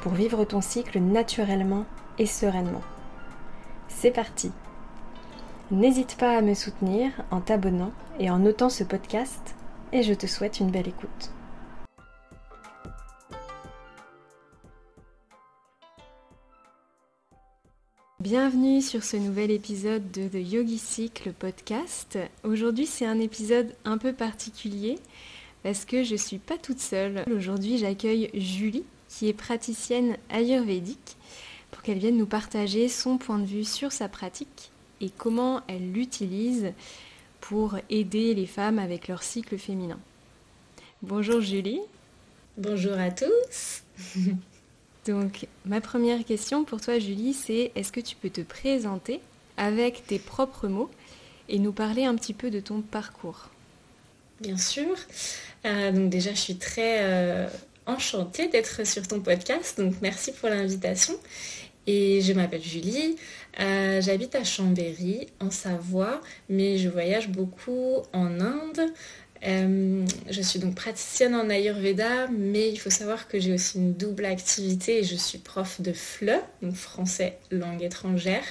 pour 0.00 0.12
vivre 0.12 0.44
ton 0.44 0.60
cycle 0.60 0.98
naturellement 0.98 1.84
et 2.18 2.26
sereinement. 2.26 2.82
C'est 3.88 4.10
parti 4.10 4.50
N'hésite 5.70 6.16
pas 6.16 6.36
à 6.36 6.42
me 6.42 6.54
soutenir 6.54 7.12
en 7.30 7.40
t'abonnant 7.40 7.92
et 8.18 8.28
en 8.28 8.38
notant 8.38 8.70
ce 8.70 8.82
podcast 8.82 9.54
et 9.92 10.02
je 10.02 10.14
te 10.14 10.26
souhaite 10.26 10.58
une 10.58 10.70
belle 10.70 10.88
écoute. 10.88 11.30
Bienvenue 18.18 18.82
sur 18.82 19.02
ce 19.02 19.16
nouvel 19.16 19.50
épisode 19.50 20.10
de 20.10 20.28
The 20.28 20.52
Yogi 20.52 20.78
Cycle 20.78 21.32
podcast. 21.32 22.18
Aujourd'hui, 22.44 22.86
c'est 22.86 23.06
un 23.06 23.18
épisode 23.18 23.74
un 23.84 23.96
peu 23.96 24.12
particulier 24.12 24.98
parce 25.62 25.84
que 25.84 26.02
je 26.04 26.16
suis 26.16 26.38
pas 26.38 26.58
toute 26.58 26.80
seule. 26.80 27.24
Aujourd'hui, 27.34 27.78
j'accueille 27.78 28.30
Julie 28.34 28.84
qui 29.10 29.28
est 29.28 29.34
praticienne 29.34 30.16
ayurvédique 30.30 31.16
pour 31.70 31.82
qu'elle 31.82 31.98
vienne 31.98 32.16
nous 32.16 32.26
partager 32.26 32.88
son 32.88 33.18
point 33.18 33.38
de 33.38 33.44
vue 33.44 33.64
sur 33.64 33.92
sa 33.92 34.08
pratique 34.08 34.70
et 35.00 35.10
comment 35.10 35.60
elle 35.68 35.92
l'utilise 35.92 36.72
pour 37.40 37.76
aider 37.90 38.34
les 38.34 38.46
femmes 38.46 38.78
avec 38.78 39.08
leur 39.08 39.22
cycle 39.22 39.58
féminin. 39.58 39.98
Bonjour 41.02 41.40
Julie. 41.40 41.80
Bonjour 42.56 42.94
à 42.98 43.10
tous. 43.10 43.82
Donc 45.06 45.46
ma 45.64 45.80
première 45.80 46.24
question 46.24 46.64
pour 46.64 46.80
toi 46.80 46.98
Julie, 46.98 47.34
c'est 47.34 47.72
est-ce 47.74 47.92
que 47.92 48.00
tu 48.00 48.16
peux 48.16 48.30
te 48.30 48.42
présenter 48.42 49.20
avec 49.56 50.06
tes 50.06 50.18
propres 50.18 50.68
mots 50.68 50.90
et 51.48 51.58
nous 51.58 51.72
parler 51.72 52.04
un 52.04 52.14
petit 52.14 52.34
peu 52.34 52.50
de 52.50 52.60
ton 52.60 52.80
parcours? 52.80 53.48
Bien 54.40 54.56
sûr. 54.56 54.96
Euh, 55.66 55.92
donc 55.92 56.08
déjà, 56.08 56.30
je 56.30 56.40
suis 56.40 56.56
très 56.56 56.98
euh, 57.02 57.48
enchantée 57.86 58.48
d'être 58.48 58.86
sur 58.86 59.06
ton 59.06 59.20
podcast, 59.20 59.80
donc 59.80 59.94
merci 60.02 60.32
pour 60.32 60.48
l'invitation. 60.48 61.14
Et 61.86 62.20
je 62.20 62.32
m'appelle 62.32 62.62
Julie, 62.62 63.16
euh, 63.58 64.00
j'habite 64.00 64.34
à 64.34 64.44
Chambéry, 64.44 65.26
en 65.40 65.50
Savoie, 65.50 66.20
mais 66.48 66.78
je 66.78 66.88
voyage 66.88 67.28
beaucoup 67.28 68.02
en 68.12 68.40
Inde. 68.40 68.80
Euh, 69.46 70.04
je 70.28 70.42
suis 70.42 70.58
donc 70.58 70.74
praticienne 70.74 71.34
en 71.34 71.48
Ayurveda, 71.48 72.28
mais 72.28 72.68
il 72.68 72.76
faut 72.76 72.90
savoir 72.90 73.26
que 73.26 73.40
j'ai 73.40 73.54
aussi 73.54 73.78
une 73.78 73.94
double 73.94 74.26
activité 74.26 75.02
je 75.02 75.16
suis 75.16 75.38
prof 75.38 75.80
de 75.80 75.92
FLE, 75.92 76.38
donc 76.62 76.74
français 76.74 77.38
langue 77.50 77.82
étrangère. 77.82 78.44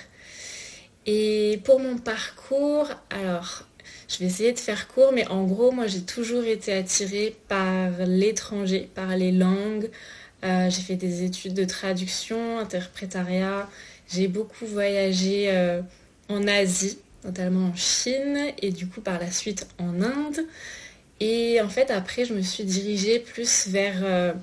Et 1.06 1.62
pour 1.64 1.80
mon 1.80 1.98
parcours, 1.98 2.90
alors 3.10 3.69
je 4.10 4.18
vais 4.18 4.26
essayer 4.26 4.54
de 4.54 4.60
faire 4.60 4.88
court, 4.88 5.12
mais 5.14 5.28
en 5.28 5.44
gros, 5.44 5.72
moi 5.72 5.86
j'ai 5.86 6.02
toujours 6.02 6.44
été 6.44 6.74
attirée 6.74 7.36
par 7.48 7.92
l'étranger, 8.08 8.90
par 8.96 9.16
les 9.16 9.32
langues. 9.32 9.90
Euh, 10.44 10.70
j'ai 10.70 10.82
fait 10.82 10.96
des 10.96 11.24
études 11.24 11.54
de 11.54 11.64
traduction, 11.64 12.58
interprétariat. 12.58 13.70
J'ai 14.12 14.28
beaucoup 14.28 14.66
voyagé 14.66 15.52
euh, 15.52 15.82
en 16.28 16.48
Asie, 16.48 16.98
notamment 17.24 17.68
en 17.68 17.76
Chine, 17.76 18.40
et 18.60 18.72
du 18.72 18.88
coup 18.88 19.02
par 19.02 19.20
la 19.20 19.30
suite 19.30 19.68
en 19.78 20.02
Inde. 20.02 20.40
Et 21.20 21.62
en 21.62 21.70
fait, 21.70 21.92
après, 21.92 22.26
je 22.26 22.34
me 22.34 22.42
suis 22.42 22.64
dirigée 22.64 23.20
plus 23.20 23.68
vers 23.68 24.00
euh, 24.02 24.34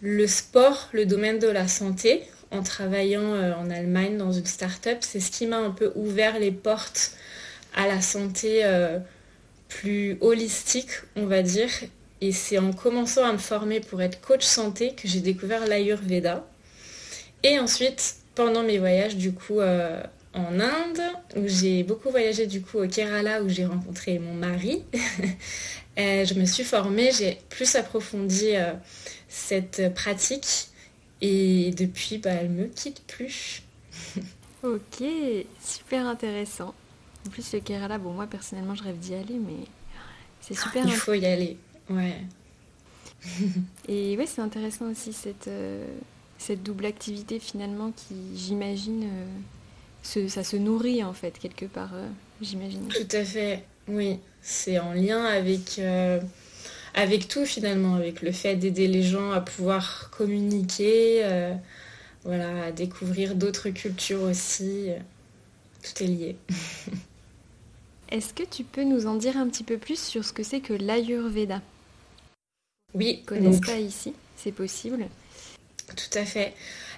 le 0.00 0.26
sport, 0.26 0.88
le 0.92 1.04
domaine 1.04 1.38
de 1.38 1.48
la 1.48 1.68
santé, 1.68 2.22
en 2.50 2.62
travaillant 2.62 3.56
en 3.58 3.68
Allemagne 3.68 4.16
dans 4.16 4.32
une 4.32 4.46
start-up. 4.46 4.98
C'est 5.00 5.20
ce 5.20 5.32
qui 5.32 5.46
m'a 5.46 5.58
un 5.58 5.72
peu 5.72 5.92
ouvert 5.96 6.38
les 6.38 6.52
portes 6.52 7.10
à 7.76 7.86
la 7.86 8.00
santé 8.00 8.64
euh, 8.64 8.98
plus 9.68 10.16
holistique, 10.20 10.90
on 11.14 11.26
va 11.26 11.42
dire. 11.42 11.70
Et 12.22 12.32
c'est 12.32 12.58
en 12.58 12.72
commençant 12.72 13.24
à 13.24 13.32
me 13.32 13.38
former 13.38 13.80
pour 13.80 14.00
être 14.02 14.20
coach 14.20 14.42
santé 14.42 14.94
que 14.94 15.06
j'ai 15.06 15.20
découvert 15.20 15.66
l'Ayurveda. 15.66 16.46
Et 17.42 17.58
ensuite, 17.58 18.16
pendant 18.34 18.62
mes 18.62 18.78
voyages, 18.78 19.16
du 19.16 19.32
coup, 19.32 19.60
euh, 19.60 20.02
en 20.32 20.58
Inde, 20.58 21.02
où 21.36 21.46
j'ai 21.46 21.82
beaucoup 21.82 22.10
voyagé 22.10 22.46
du 22.46 22.62
coup 22.62 22.78
au 22.78 22.88
Kerala, 22.88 23.42
où 23.42 23.48
j'ai 23.48 23.66
rencontré 23.66 24.18
mon 24.18 24.34
mari, 24.34 24.82
euh, 25.98 26.24
je 26.24 26.34
me 26.34 26.46
suis 26.46 26.64
formée, 26.64 27.10
j'ai 27.12 27.38
plus 27.50 27.76
approfondi 27.76 28.54
cette 29.28 29.94
pratique. 29.94 30.68
Et 31.20 31.70
depuis, 31.76 32.18
bah, 32.18 32.30
elle 32.32 32.50
me 32.50 32.66
quitte 32.66 33.02
plus. 33.06 33.62
ok, 34.62 35.04
super 35.62 36.06
intéressant. 36.06 36.74
En 37.26 37.30
plus, 37.30 37.52
le 37.52 37.60
Kerala, 37.60 37.98
bon, 37.98 38.12
moi 38.12 38.26
personnellement, 38.26 38.74
je 38.74 38.84
rêve 38.84 38.98
d'y 38.98 39.14
aller, 39.14 39.34
mais 39.34 39.64
c'est 40.40 40.54
super. 40.54 40.86
Il 40.86 40.92
faut 40.92 41.14
y 41.14 41.26
aller, 41.26 41.56
ouais. 41.90 42.20
Et 43.88 44.16
ouais, 44.16 44.26
c'est 44.26 44.40
intéressant 44.40 44.90
aussi 44.90 45.12
cette, 45.12 45.48
euh, 45.48 45.84
cette 46.38 46.62
double 46.62 46.86
activité 46.86 47.38
finalement 47.40 47.92
qui, 47.92 48.14
j'imagine, 48.36 49.08
euh, 50.14 50.28
ça 50.28 50.44
se 50.44 50.56
nourrit 50.56 51.02
en 51.02 51.12
fait 51.12 51.38
quelque 51.38 51.66
part, 51.66 51.94
euh, 51.94 52.06
j'imagine. 52.40 52.86
Tout 52.88 53.16
à 53.16 53.24
fait, 53.24 53.64
oui. 53.88 54.18
C'est 54.40 54.78
en 54.78 54.92
lien 54.92 55.24
avec, 55.24 55.80
avec 56.94 57.26
tout 57.26 57.44
finalement, 57.44 57.96
avec 57.96 58.22
le 58.22 58.30
fait 58.30 58.54
d'aider 58.54 58.86
les 58.86 59.02
gens 59.02 59.32
à 59.32 59.40
pouvoir 59.40 60.08
communiquer, 60.10 61.24
voilà, 62.22 62.66
à 62.66 62.70
découvrir 62.70 63.34
d'autres 63.34 63.70
cultures 63.70 64.22
aussi. 64.22 64.90
Tout 65.82 66.04
est 66.04 66.06
lié. 66.06 66.36
Est-ce 68.10 68.32
que 68.32 68.44
tu 68.44 68.62
peux 68.64 68.84
nous 68.84 69.06
en 69.06 69.14
dire 69.14 69.36
un 69.36 69.48
petit 69.48 69.64
peu 69.64 69.78
plus 69.78 70.00
sur 70.00 70.24
ce 70.24 70.32
que 70.32 70.42
c'est 70.42 70.60
que 70.60 70.72
l'Ayurveda? 70.72 71.60
Oui. 72.94 73.20
ne 73.22 73.26
connaissent 73.26 73.60
pas 73.60 73.78
ici, 73.78 74.14
c'est 74.36 74.52
possible. 74.52 75.06
Tout 75.88 76.18
à 76.18 76.24
fait. 76.24 76.54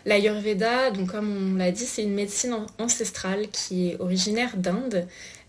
L'Ayurveda, 0.07 0.91
donc 0.91 1.11
comme 1.11 1.55
on 1.55 1.57
l'a 1.57 1.71
dit, 1.71 1.85
c'est 1.85 2.03
une 2.03 2.15
médecine 2.15 2.57
ancestrale 2.79 3.49
qui 3.49 3.91
est 3.91 4.01
originaire 4.01 4.57
d'Inde, 4.57 5.07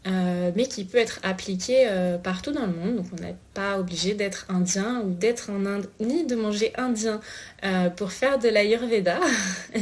euh, 0.07 0.51
mais 0.55 0.65
qui 0.65 0.85
peut 0.85 0.97
être 0.97 1.19
appliquée 1.23 1.87
euh, 1.87 2.17
partout 2.17 2.51
dans 2.51 2.65
le 2.65 2.73
monde. 2.73 2.95
Donc 2.97 3.05
on 3.17 3.21
n'est 3.21 3.35
pas 3.53 3.79
obligé 3.79 4.13
d'être 4.13 4.45
indien 4.49 5.01
ou 5.01 5.11
d'être 5.11 5.49
en 5.49 5.65
Inde, 5.65 5.89
ni 5.99 6.25
de 6.25 6.35
manger 6.35 6.73
indien 6.77 7.19
euh, 7.63 7.89
pour 7.89 8.11
faire 8.11 8.39
de 8.39 8.49
l'Ayurveda. 8.49 9.19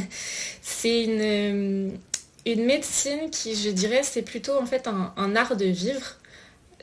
c'est 0.62 1.04
une, 1.04 1.92
une 2.52 2.64
médecine 2.64 3.30
qui, 3.30 3.54
je 3.54 3.70
dirais, 3.70 4.02
c'est 4.02 4.22
plutôt 4.22 4.58
en 4.58 4.66
fait 4.66 4.86
un, 4.88 5.36
art 5.36 5.56
de 5.56 5.66
vivre. 5.66 6.16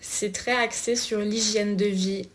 C'est 0.01 0.31
très 0.31 0.53
axé 0.53 0.95
sur 0.95 1.19
l'hygiène 1.19 1.75
de 1.75 1.85
vie, 1.85 2.27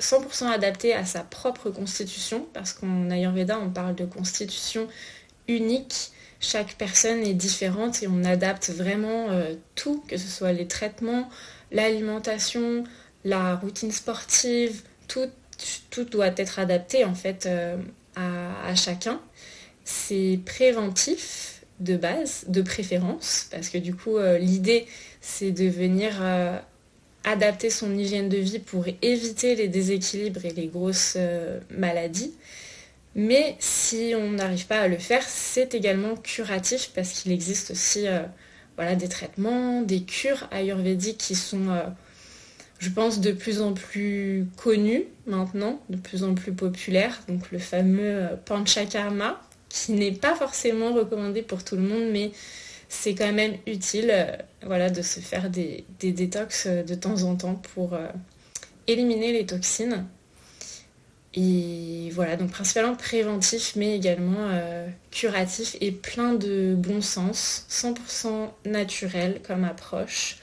100% 0.00 0.46
adapté 0.46 0.94
à 0.94 1.04
sa 1.04 1.20
propre 1.20 1.70
constitution, 1.70 2.46
parce 2.54 2.72
qu'en 2.72 3.10
Ayurveda, 3.10 3.58
on 3.58 3.70
parle 3.70 3.94
de 3.94 4.04
constitution 4.04 4.88
unique. 5.48 6.12
Chaque 6.40 6.74
personne 6.74 7.20
est 7.20 7.34
différente 7.34 8.02
et 8.02 8.08
on 8.08 8.24
adapte 8.24 8.70
vraiment 8.70 9.30
euh, 9.30 9.54
tout, 9.74 10.02
que 10.08 10.16
ce 10.16 10.28
soit 10.28 10.52
les 10.52 10.66
traitements, 10.66 11.28
l'alimentation, 11.70 12.84
la 13.24 13.56
routine 13.56 13.92
sportive, 13.92 14.82
tout, 15.08 15.28
doit 16.10 16.32
être 16.36 16.58
adapté 16.58 17.04
en 17.04 17.14
fait 17.14 17.46
euh, 17.46 17.76
à 18.16 18.74
chacun. 18.74 19.20
C'est 19.84 20.40
préventif, 20.44 21.61
de 21.80 21.96
base, 21.96 22.44
de 22.48 22.62
préférence, 22.62 23.48
parce 23.50 23.68
que 23.68 23.78
du 23.78 23.94
coup, 23.94 24.16
euh, 24.16 24.38
l'idée, 24.38 24.86
c'est 25.20 25.50
de 25.50 25.68
venir 25.68 26.18
euh, 26.20 26.58
adapter 27.24 27.70
son 27.70 27.96
hygiène 27.96 28.28
de 28.28 28.36
vie 28.36 28.58
pour 28.58 28.86
éviter 29.02 29.56
les 29.56 29.68
déséquilibres 29.68 30.44
et 30.44 30.50
les 30.50 30.68
grosses 30.68 31.14
euh, 31.16 31.58
maladies. 31.70 32.32
Mais 33.14 33.56
si 33.58 34.14
on 34.16 34.30
n'arrive 34.32 34.66
pas 34.66 34.80
à 34.80 34.88
le 34.88 34.96
faire, 34.96 35.22
c'est 35.26 35.74
également 35.74 36.16
curatif 36.16 36.92
parce 36.94 37.12
qu'il 37.12 37.30
existe 37.32 37.72
aussi 37.72 38.06
voilà, 38.76 38.94
des 38.94 39.08
traitements, 39.08 39.82
des 39.82 40.02
cures 40.04 40.48
ayurvédiques 40.50 41.18
qui 41.18 41.34
sont, 41.34 41.66
je 42.78 42.88
pense, 42.88 43.20
de 43.20 43.32
plus 43.32 43.60
en 43.60 43.74
plus 43.74 44.46
connus 44.56 45.04
maintenant, 45.26 45.82
de 45.90 45.98
plus 45.98 46.24
en 46.24 46.34
plus 46.34 46.52
populaires. 46.52 47.20
Donc 47.28 47.50
le 47.50 47.58
fameux 47.58 48.30
panchakarma, 48.46 49.38
qui 49.72 49.92
n'est 49.92 50.12
pas 50.12 50.34
forcément 50.34 50.92
recommandé 50.92 51.40
pour 51.40 51.64
tout 51.64 51.76
le 51.76 51.82
monde, 51.82 52.10
mais 52.12 52.32
c'est 52.90 53.14
quand 53.14 53.32
même 53.32 53.56
utile 53.66 54.10
euh, 54.10 54.36
voilà, 54.66 54.90
de 54.90 55.00
se 55.00 55.20
faire 55.20 55.48
des, 55.48 55.86
détox 55.98 56.66
euh, 56.66 56.82
de 56.82 56.94
temps 56.94 57.22
en 57.22 57.36
temps 57.36 57.54
pour 57.54 57.94
euh, 57.94 58.06
éliminer 58.86 59.32
les 59.32 59.46
toxines. 59.46 60.04
Et 61.34 62.10
voilà, 62.12 62.36
donc 62.36 62.50
principalement 62.50 62.94
préventif, 62.94 63.72
mais 63.76 63.96
également 63.96 64.50
curatif 65.10 65.78
et 65.80 65.90
plein 65.90 66.34
de 66.34 66.74
bon 66.76 67.00
sens, 67.00 67.64
100% 67.70 68.50
naturel 68.66 69.40
comme 69.42 69.64
approche. 69.64 70.36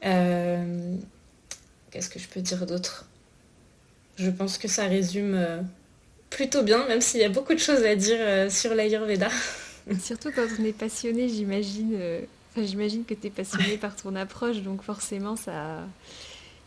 Qu'est-ce 0.00 2.08
que 2.08 2.18
je 2.18 2.26
peux 2.26 2.40
dire 2.40 2.64
d'autre? 2.64 3.06
Je 4.16 4.30
pense 4.30 4.56
que 4.56 4.66
ça 4.66 4.86
résume 4.86 5.68
plutôt 6.30 6.62
bien, 6.62 6.86
même 6.86 7.00
s'il 7.00 7.20
y 7.20 7.24
a 7.24 7.28
beaucoup 7.28 7.54
de 7.54 7.58
choses 7.58 7.84
à 7.84 7.94
dire 7.94 8.50
sur 8.50 8.74
l'Ayurveda. 8.74 9.28
Surtout 10.02 10.30
quand 10.34 10.46
on 10.58 10.64
est 10.64 10.72
passionné, 10.72 11.28
j'imagine. 11.28 11.98
Enfin, 12.50 12.64
j'imagine 12.66 13.04
que 13.04 13.14
tu 13.14 13.26
es 13.26 13.30
passionné 13.30 13.76
par 13.76 13.96
ton 13.96 14.14
approche, 14.16 14.58
donc 14.62 14.82
forcément, 14.82 15.36
ça, 15.36 15.84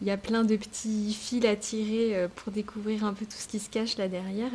il 0.04 0.08
y 0.08 0.12
a 0.12 0.18
plein 0.18 0.44
de 0.44 0.58
petits 0.58 1.14
fils 1.14 1.46
à 1.46 1.56
tirer 1.56 2.16
euh, 2.16 2.28
pour 2.28 2.52
découvrir 2.52 3.06
un 3.06 3.14
peu 3.14 3.26
tout 3.26 3.38
ce 3.38 3.48
qui 3.48 3.60
se 3.60 3.70
cache 3.70 3.98
là 3.98 4.10
derrière. 4.10 4.52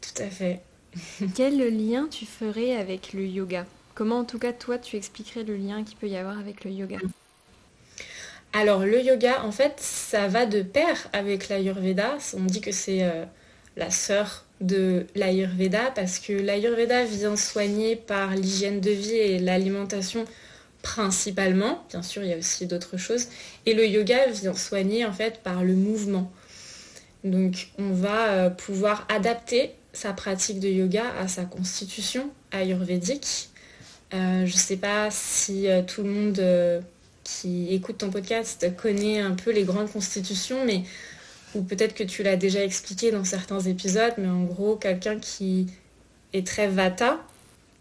Tout 0.00 0.22
à 0.22 0.28
fait. 0.28 0.60
Quel 1.34 1.58
lien 1.58 2.08
tu 2.10 2.24
ferais 2.24 2.74
avec 2.74 3.12
le 3.12 3.26
yoga? 3.26 3.66
Comment 3.94 4.20
en 4.20 4.24
tout 4.24 4.38
cas 4.38 4.54
toi 4.54 4.78
tu 4.78 4.96
expliquerais 4.96 5.44
le 5.44 5.56
lien 5.56 5.84
qu'il 5.84 5.98
peut 5.98 6.08
y 6.08 6.16
avoir 6.16 6.38
avec 6.38 6.64
le 6.64 6.70
yoga? 6.70 6.96
Alors 8.54 8.86
le 8.86 9.02
yoga 9.02 9.44
en 9.44 9.52
fait 9.52 9.74
ça 9.78 10.28
va 10.28 10.46
de 10.46 10.62
pair 10.62 11.08
avec 11.12 11.50
l'ayurveda. 11.50 12.16
On 12.34 12.44
dit 12.44 12.62
que 12.62 12.72
c'est 12.72 13.02
euh, 13.02 13.26
la 13.76 13.90
sœur 13.90 14.44
de 14.60 15.06
l'ayurveda 15.14 15.90
parce 15.94 16.18
que 16.18 16.32
l'ayurveda 16.32 17.04
vient 17.04 17.36
soigner 17.36 17.96
par 17.96 18.34
l'hygiène 18.34 18.80
de 18.80 18.90
vie 18.90 19.14
et 19.14 19.38
l'alimentation 19.38 20.24
principalement, 20.82 21.82
bien 21.90 22.02
sûr 22.02 22.22
il 22.22 22.28
y 22.28 22.32
a 22.34 22.36
aussi 22.36 22.66
d'autres 22.66 22.98
choses, 22.98 23.28
et 23.66 23.74
le 23.74 23.86
yoga 23.86 24.26
vient 24.26 24.54
soigner 24.54 25.04
en 25.04 25.12
fait 25.12 25.40
par 25.42 25.64
le 25.64 25.74
mouvement. 25.74 26.30
Donc 27.24 27.68
on 27.78 27.90
va 27.90 28.28
euh, 28.28 28.50
pouvoir 28.50 29.06
adapter 29.08 29.72
sa 29.94 30.12
pratique 30.12 30.60
de 30.60 30.68
yoga 30.68 31.04
à 31.18 31.26
sa 31.26 31.44
constitution 31.44 32.30
ayurvédique. 32.52 33.48
Euh, 34.12 34.44
je 34.44 34.52
ne 34.52 34.58
sais 34.58 34.76
pas 34.76 35.08
si 35.10 35.68
euh, 35.68 35.80
tout 35.82 36.02
le 36.02 36.10
monde 36.10 36.84
qui 37.24 37.74
écoute 37.74 37.98
ton 37.98 38.10
podcast 38.10 38.76
connaît 38.76 39.20
un 39.20 39.32
peu 39.32 39.50
les 39.50 39.64
grandes 39.64 39.90
constitutions, 39.90 40.66
mais 40.66 40.82
ou 41.54 41.62
peut-être 41.62 41.94
que 41.94 42.04
tu 42.04 42.22
l'as 42.22 42.36
déjà 42.36 42.64
expliqué 42.64 43.10
dans 43.10 43.24
certains 43.24 43.60
épisodes, 43.60 44.14
mais 44.18 44.28
en 44.28 44.44
gros 44.44 44.76
quelqu'un 44.76 45.18
qui 45.18 45.66
est 46.32 46.46
très 46.46 46.68
vata, 46.68 47.20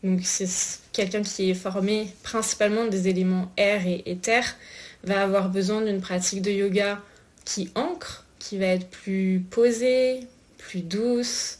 donc 0.03 0.19
c'est 0.23 0.47
quelqu'un 0.91 1.21
qui 1.21 1.49
est 1.49 1.55
formé 1.55 2.07
principalement 2.23 2.85
des 2.85 3.07
éléments 3.07 3.51
air 3.57 3.87
et 3.87 4.03
éther, 4.05 4.55
va 5.03 5.21
avoir 5.21 5.49
besoin 5.49 5.81
d'une 5.81 6.01
pratique 6.01 6.41
de 6.41 6.51
yoga 6.51 7.01
qui 7.45 7.71
ancre, 7.75 8.25
qui 8.39 8.57
va 8.57 8.67
être 8.67 8.87
plus 8.87 9.43
posée, 9.49 10.27
plus 10.57 10.81
douce. 10.81 11.59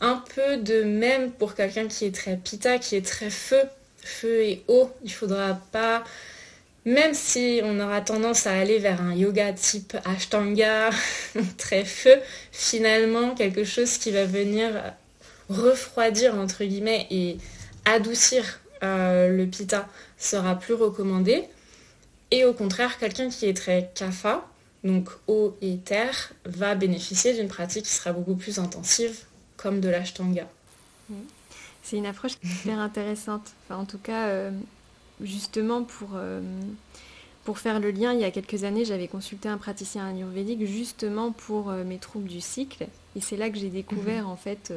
Un 0.00 0.22
peu 0.34 0.56
de 0.56 0.82
même 0.82 1.30
pour 1.32 1.54
quelqu'un 1.54 1.86
qui 1.86 2.06
est 2.06 2.14
très 2.14 2.36
pita, 2.36 2.78
qui 2.78 2.96
est 2.96 3.04
très 3.04 3.30
feu, 3.30 3.60
feu 4.02 4.42
et 4.42 4.64
eau. 4.68 4.90
Il 5.04 5.12
faudra 5.12 5.60
pas, 5.72 6.04
même 6.84 7.14
si 7.14 7.60
on 7.62 7.78
aura 7.80 8.00
tendance 8.00 8.46
à 8.46 8.52
aller 8.52 8.78
vers 8.78 9.02
un 9.02 9.14
yoga 9.14 9.52
type 9.52 9.96
Ashtanga, 10.04 10.90
très 11.58 11.84
feu, 11.84 12.16
finalement 12.52 13.34
quelque 13.34 13.64
chose 13.64 13.98
qui 13.98 14.10
va 14.10 14.24
venir 14.24 14.70
refroidir 15.48 16.36
entre 16.36 16.64
guillemets 16.64 17.06
et 17.10 17.38
adoucir 17.84 18.60
euh, 18.82 19.28
le 19.28 19.46
pita 19.46 19.88
sera 20.16 20.54
plus 20.54 20.74
recommandé. 20.74 21.44
Et 22.30 22.44
au 22.44 22.52
contraire, 22.52 22.98
quelqu'un 22.98 23.28
qui 23.28 23.46
est 23.46 23.54
très 23.54 23.90
kapha, 23.94 24.46
donc 24.84 25.08
eau 25.26 25.56
et 25.60 25.78
terre, 25.78 26.32
va 26.44 26.74
bénéficier 26.74 27.34
d'une 27.34 27.48
pratique 27.48 27.84
qui 27.84 27.92
sera 27.92 28.12
beaucoup 28.12 28.36
plus 28.36 28.58
intensive, 28.58 29.24
comme 29.56 29.80
de 29.80 29.88
l'ashtanga. 29.88 30.46
C'est 31.82 31.96
une 31.96 32.06
approche 32.06 32.32
hyper 32.44 32.78
intéressante. 32.78 33.52
En 33.68 33.84
tout 33.84 33.98
cas, 33.98 34.28
euh, 34.28 34.50
justement 35.22 35.82
pour, 35.84 36.10
euh, 36.14 36.40
pour 37.44 37.58
faire 37.58 37.80
le 37.80 37.90
lien, 37.90 38.12
il 38.12 38.20
y 38.20 38.24
a 38.24 38.30
quelques 38.30 38.64
années, 38.64 38.84
j'avais 38.84 39.08
consulté 39.08 39.48
un 39.48 39.58
praticien 39.58 40.08
ayurvédique 40.08 40.64
justement 40.66 41.32
pour 41.32 41.70
mes 41.70 41.98
troubles 41.98 42.28
du 42.28 42.40
cycle. 42.40 42.86
Et 43.16 43.20
c'est 43.20 43.36
là 43.36 43.50
que 43.50 43.58
j'ai 43.58 43.70
découvert 43.70 44.24
mhm. 44.24 44.30
en 44.30 44.36
fait 44.36 44.72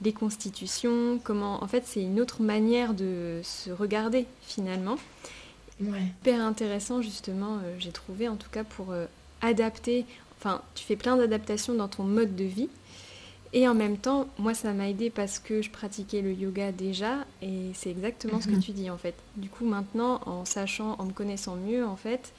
des 0.00 0.12
constitutions, 0.12 1.18
comment. 1.22 1.62
En 1.62 1.66
fait, 1.66 1.84
c'est 1.86 2.02
une 2.02 2.20
autre 2.20 2.42
manière 2.42 2.94
de 2.94 3.40
se 3.42 3.70
regarder 3.70 4.26
finalement. 4.42 4.96
Ouais. 5.80 6.02
Hyper 6.22 6.40
intéressant 6.40 7.02
justement, 7.02 7.56
euh, 7.56 7.76
j'ai 7.78 7.92
trouvé 7.92 8.28
en 8.28 8.36
tout 8.36 8.48
cas 8.50 8.64
pour 8.64 8.92
euh, 8.92 9.06
adapter. 9.42 10.06
Enfin, 10.38 10.62
tu 10.74 10.84
fais 10.84 10.96
plein 10.96 11.16
d'adaptations 11.16 11.74
dans 11.74 11.88
ton 11.88 12.04
mode 12.04 12.34
de 12.36 12.44
vie. 12.44 12.68
Et 13.52 13.68
en 13.68 13.74
même 13.74 13.96
temps, 13.96 14.26
moi, 14.38 14.54
ça 14.54 14.72
m'a 14.72 14.88
aidé 14.88 15.10
parce 15.10 15.38
que 15.38 15.62
je 15.62 15.70
pratiquais 15.70 16.20
le 16.20 16.32
yoga 16.32 16.72
déjà, 16.72 17.24
et 17.42 17.70
c'est 17.74 17.90
exactement 17.90 18.40
ce 18.40 18.48
que 18.48 18.54
mhm. 18.54 18.62
tu 18.62 18.72
dis 18.72 18.90
en 18.90 18.98
fait. 18.98 19.14
Du 19.36 19.48
coup, 19.48 19.64
maintenant, 19.64 20.20
en 20.26 20.44
sachant, 20.44 20.96
en 20.98 21.04
me 21.04 21.12
connaissant 21.12 21.56
mieux, 21.56 21.86
en 21.86 21.96
fait, 21.96 22.32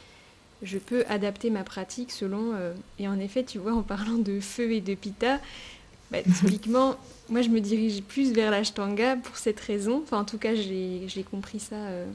je 0.62 0.77
peux 0.77 1.06
adapter 1.07 1.50
ma 1.50 1.63
pratique 1.63 2.12
selon. 2.12 2.54
Euh, 2.54 2.74
et 3.00 3.07
en 3.07 3.19
effet, 3.19 3.44
tu 3.44 3.57
vois, 3.57 3.74
en 3.74 3.83
parlant 3.83 4.18
de 4.18 4.39
feu 4.39 4.71
et 4.71 4.81
de 4.81 4.95
pita, 4.95 5.39
bah, 6.12 6.19
typiquement, 6.39 6.95
moi 7.30 7.42
je 7.42 7.50
me 7.50 7.59
dirige 7.59 8.01
plus 8.04 8.31
vers 8.31 8.51
l'ashtanga 8.51 9.15
pour 9.18 9.38
cette 9.38 9.59
raison. 9.59 10.01
Enfin, 10.04 10.19
en 10.19 10.25
tout 10.25 10.38
cas, 10.38 10.56
j'ai 10.56 11.25
compris 11.30 11.59
ça 11.59 11.75
euh, 11.75 12.06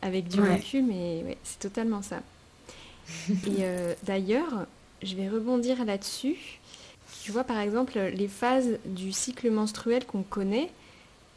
avec 0.00 0.28
du 0.28 0.40
recul, 0.40 0.84
mais 0.84 1.36
c'est 1.44 1.60
totalement 1.60 2.02
ça. 2.02 2.20
Et 3.28 3.60
euh, 3.60 3.94
d'ailleurs, 4.04 4.66
je 5.02 5.14
vais 5.16 5.28
rebondir 5.28 5.84
là-dessus. 5.84 6.36
Tu 7.22 7.30
vois, 7.30 7.44
par 7.44 7.60
exemple, 7.60 8.00
les 8.00 8.26
phases 8.26 8.80
du 8.84 9.12
cycle 9.12 9.48
menstruel 9.48 10.04
qu'on 10.06 10.24
connaît, 10.24 10.68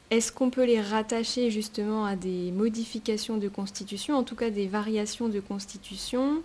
est-ce 0.10 0.32
qu'on 0.32 0.50
peut 0.50 0.66
les 0.66 0.82
rattacher 0.82 1.52
justement 1.52 2.06
à 2.06 2.16
des 2.16 2.52
modifications 2.52 3.38
de 3.38 3.48
constitution, 3.48 4.16
en 4.16 4.24
tout 4.24 4.36
cas 4.36 4.50
des 4.50 4.66
variations 4.66 5.30
de 5.30 5.40
constitution? 5.40 6.42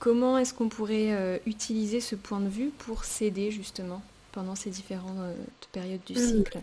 Comment 0.00 0.38
est-ce 0.38 0.54
qu'on 0.54 0.68
pourrait 0.68 1.12
euh, 1.12 1.38
utiliser 1.46 2.00
ce 2.00 2.16
point 2.16 2.40
de 2.40 2.48
vue 2.48 2.70
pour 2.78 3.04
s'aider 3.04 3.52
justement 3.52 4.02
pendant 4.32 4.56
ces 4.56 4.70
différentes 4.70 5.18
euh, 5.18 5.34
périodes 5.70 6.02
du 6.04 6.14
hmm. 6.14 6.38
cycle? 6.38 6.60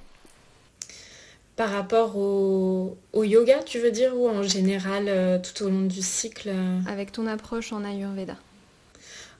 Par 1.55 1.69
rapport 1.69 2.17
au, 2.17 2.97
yoga, 3.15 3.63
tu 3.63 3.79
veux 3.79 3.91
dire, 3.91 4.17
ou 4.17 4.27
en 4.27 4.43
général 4.43 5.05
euh, 5.07 5.39
tout 5.39 5.63
au 5.63 5.69
long 5.69 5.83
du 5.83 6.01
cycle 6.01 6.53
Avec 6.87 7.13
ton 7.13 7.25
approche 7.25 7.71
en 7.71 7.85
Ayurveda. 7.85 8.35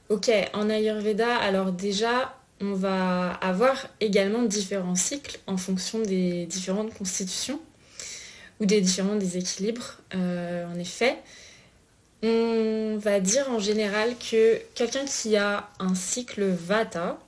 Ok, 0.10 0.30
en 0.54 0.70
Ayurveda, 0.70 1.36
alors 1.38 1.72
déjà, 1.72 2.38
on 2.62 2.74
va 2.74 3.32
avoir 3.32 3.88
également 4.00 4.44
différents 4.44 4.96
cycles 4.96 5.40
en 5.48 5.58
fonction 5.58 6.00
des 6.02 6.46
différentes 6.46 6.94
constitutions 6.94 7.60
ou 8.60 8.66
des 8.66 8.82
différents 8.82 9.16
déséquilibres, 9.16 10.00
en 10.14 10.78
effet. 10.78 11.18
On 12.22 12.98
va 13.00 13.20
dire 13.20 13.50
en 13.50 13.60
général 13.60 14.16
que 14.18 14.62
quelqu'un 14.76 15.04
qui 15.04 15.36
a 15.36 15.70
un 15.80 15.94
cycle 15.94 16.46
Vata, 16.46 17.20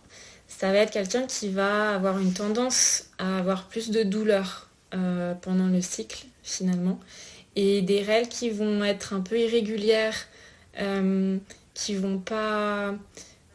ça 0.47 0.71
va 0.71 0.77
être 0.77 0.91
quelqu'un 0.91 1.27
qui 1.27 1.49
va 1.49 1.93
avoir 1.93 2.17
une 2.17 2.31
tendance 2.31 3.09
à 3.17 3.39
avoir 3.39 3.67
plus 3.67 3.89
de 3.89 4.03
douleurs 4.03 4.69
euh, 4.93 5.33
pendant 5.33 5.67
le 5.67 5.81
cycle 5.81 6.25
finalement 6.43 6.97
et 7.57 7.81
des 7.81 8.01
règles 8.01 8.29
qui 8.29 8.49
vont 8.49 8.83
être 8.83 9.13
un 9.13 9.19
peu 9.19 9.37
irrégulières, 9.37 10.15
euh, 10.79 11.37
qui 11.75 11.95
vont 11.95 12.17
pas 12.17 12.95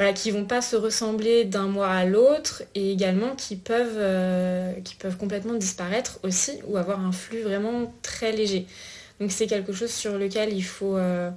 voilà, 0.00 0.14
qui 0.14 0.30
vont 0.30 0.46
pas 0.46 0.62
se 0.62 0.76
ressembler 0.76 1.44
d'un 1.44 1.66
mois 1.66 1.90
à 1.90 2.06
l'autre 2.06 2.62
et 2.74 2.90
également 2.90 3.36
qui 3.36 3.54
peuvent, 3.54 3.98
euh, 3.98 4.72
qui 4.80 4.94
peuvent 4.94 5.18
complètement 5.18 5.52
disparaître 5.52 6.18
aussi 6.22 6.52
ou 6.66 6.78
avoir 6.78 7.00
un 7.00 7.12
flux 7.12 7.42
vraiment 7.42 7.92
très 8.00 8.32
léger. 8.32 8.66
Donc 9.20 9.30
c'est 9.30 9.46
quelque 9.46 9.74
chose 9.74 9.90
sur 9.90 10.16
lequel 10.16 10.54
il 10.54 10.62
faut 10.62 10.96
euh, 10.96 11.30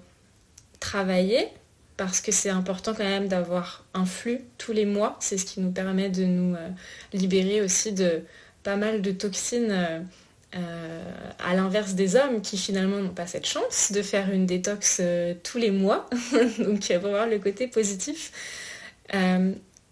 travailler 0.80 1.50
parce 1.98 2.22
que 2.22 2.32
c'est 2.32 2.50
important 2.50 2.94
quand 2.94 3.04
même 3.04 3.28
d'avoir 3.28 3.84
un 3.94 4.06
flux 4.06 4.40
tous 4.58 4.72
les 4.72 4.86
mois. 4.86 5.18
C'est 5.20 5.38
ce 5.38 5.44
qui 5.44 5.60
nous 5.60 5.72
permet 5.72 6.10
de 6.10 6.24
nous 6.24 6.56
euh, 6.56 6.70
libérer 7.12 7.62
aussi 7.62 7.92
de 7.92 8.22
pas 8.64 8.78
mal 8.78 9.02
de 9.02 9.12
toxines. 9.12 10.08
Euh, 10.56 11.04
à 11.40 11.56
l'inverse 11.56 11.94
des 11.94 12.16
hommes 12.16 12.42
qui 12.42 12.58
finalement 12.58 12.98
n'ont 12.98 13.14
pas 13.14 13.26
cette 13.26 13.48
chance 13.48 13.92
de 13.92 14.02
faire 14.04 14.30
une 14.32 14.46
détox 14.46 15.02
tous 15.44 15.58
les 15.58 15.72
mois, 15.72 16.08
donc 16.60 16.88
pour 17.00 17.10
voir 17.10 17.28
le 17.28 17.40
côté 17.40 17.68
positif. 17.68 18.32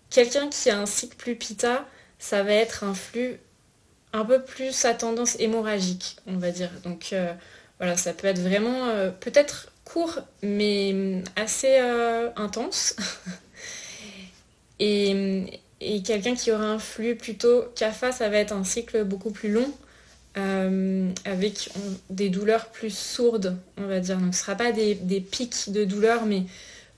Quelqu'un 0.09 0.49
qui 0.49 0.69
a 0.69 0.79
un 0.79 0.85
cycle 0.85 1.15
plus 1.15 1.35
pita, 1.35 1.87
ça 2.19 2.43
va 2.43 2.53
être 2.53 2.83
un 2.83 2.93
flux 2.93 3.39
un 4.13 4.25
peu 4.25 4.41
plus 4.41 4.85
à 4.85 4.93
tendance 4.93 5.39
hémorragique, 5.39 6.17
on 6.27 6.37
va 6.37 6.51
dire. 6.51 6.69
Donc 6.83 7.13
voilà, 7.81 7.97
ça 7.97 8.13
peut 8.13 8.27
être 8.27 8.39
vraiment 8.39 8.89
euh, 8.89 9.09
peut-être 9.09 9.71
court, 9.85 10.19
mais 10.43 11.23
assez 11.35 11.79
euh, 11.79 12.29
intense. 12.35 12.95
et, 14.79 15.59
quelqu'un 16.05 16.35
qui 16.35 16.51
aura 16.51 16.65
un 16.65 16.77
flux 16.77 17.15
plutôt 17.15 17.63
CAFA, 17.75 18.11
ça 18.11 18.29
va 18.29 18.37
être 18.37 18.51
un 18.51 18.63
cycle 18.63 19.03
beaucoup 19.03 19.31
plus 19.31 19.51
long. 19.51 19.67
Euh, 20.37 21.11
avec 21.25 21.69
des 22.09 22.29
douleurs 22.29 22.67
plus 22.67 22.95
sourdes, 22.95 23.57
on 23.77 23.85
va 23.85 23.99
dire. 23.99 24.15
Donc 24.15 24.33
ce 24.33 24.39
ne 24.39 24.43
sera 24.43 24.55
pas 24.55 24.71
des, 24.71 24.95
pics 25.19 25.71
de 25.71 25.83
douleur, 25.83 26.25
mais 26.25 26.43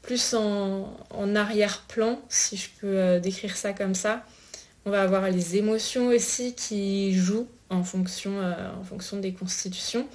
plus 0.03 0.35
en, 0.35 0.85
arrière-plan, 1.35 2.21
si 2.29 2.57
je 2.57 2.69
peux 2.79 2.97
euh, 2.97 3.19
décrire 3.19 3.57
ça 3.57 3.73
comme 3.73 3.95
ça. 3.95 4.23
On 4.85 4.91
va 4.91 5.01
avoir 5.01 5.31
les 5.31 5.57
émotions 5.57 6.07
aussi 6.07 6.53
qui 6.53 7.15
jouent 7.15 7.47
en 7.71 7.83
fonction, 7.83 8.39
euh, 8.39 8.53
en 8.79 8.83
fonction 8.83 9.17
des 9.17 9.33
constitutions. 9.33 10.07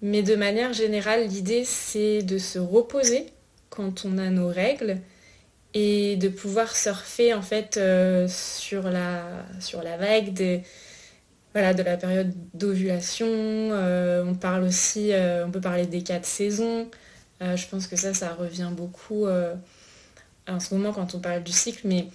Mais 0.00 0.22
de 0.22 0.34
manière 0.34 0.72
générale, 0.72 1.26
l'idée, 1.26 1.64
c'est 1.66 2.22
de 2.22 2.38
se 2.38 2.58
reposer 2.58 3.26
quand 3.68 4.06
on 4.06 4.16
a 4.16 4.30
nos 4.30 4.48
règles 4.48 4.98
et 5.74 6.16
de 6.16 6.28
pouvoir 6.28 6.74
surfer 6.74 7.34
en 7.34 7.42
fait 7.42 7.78
sur, 8.28 8.84
la, 8.84 9.44
sur 9.60 9.82
la 9.82 9.98
vague 9.98 10.32
des, 10.32 10.62
voilà, 11.56 11.72
de 11.72 11.82
la 11.82 11.96
période 11.96 12.34
d'ovulation. 12.52 13.26
Euh, 13.30 14.22
on 14.26 14.34
parle 14.34 14.64
aussi, 14.64 15.12
euh, 15.12 15.46
on 15.46 15.50
peut 15.50 15.60
parler 15.60 15.86
des 15.86 16.02
quatre 16.02 16.26
saisons. 16.26 16.86
je 17.40 17.66
pense 17.68 17.86
que 17.86 17.96
ça, 17.96 18.12
ça 18.12 18.34
revient 18.34 18.68
beaucoup 18.72 19.26
en 20.48 20.60
ce 20.60 20.74
moment 20.74 20.92
quand 20.92 21.14
on 21.14 21.20
parle 21.20 21.42
du 21.42 21.52
cycle. 21.52 21.86
Mais 21.86 22.08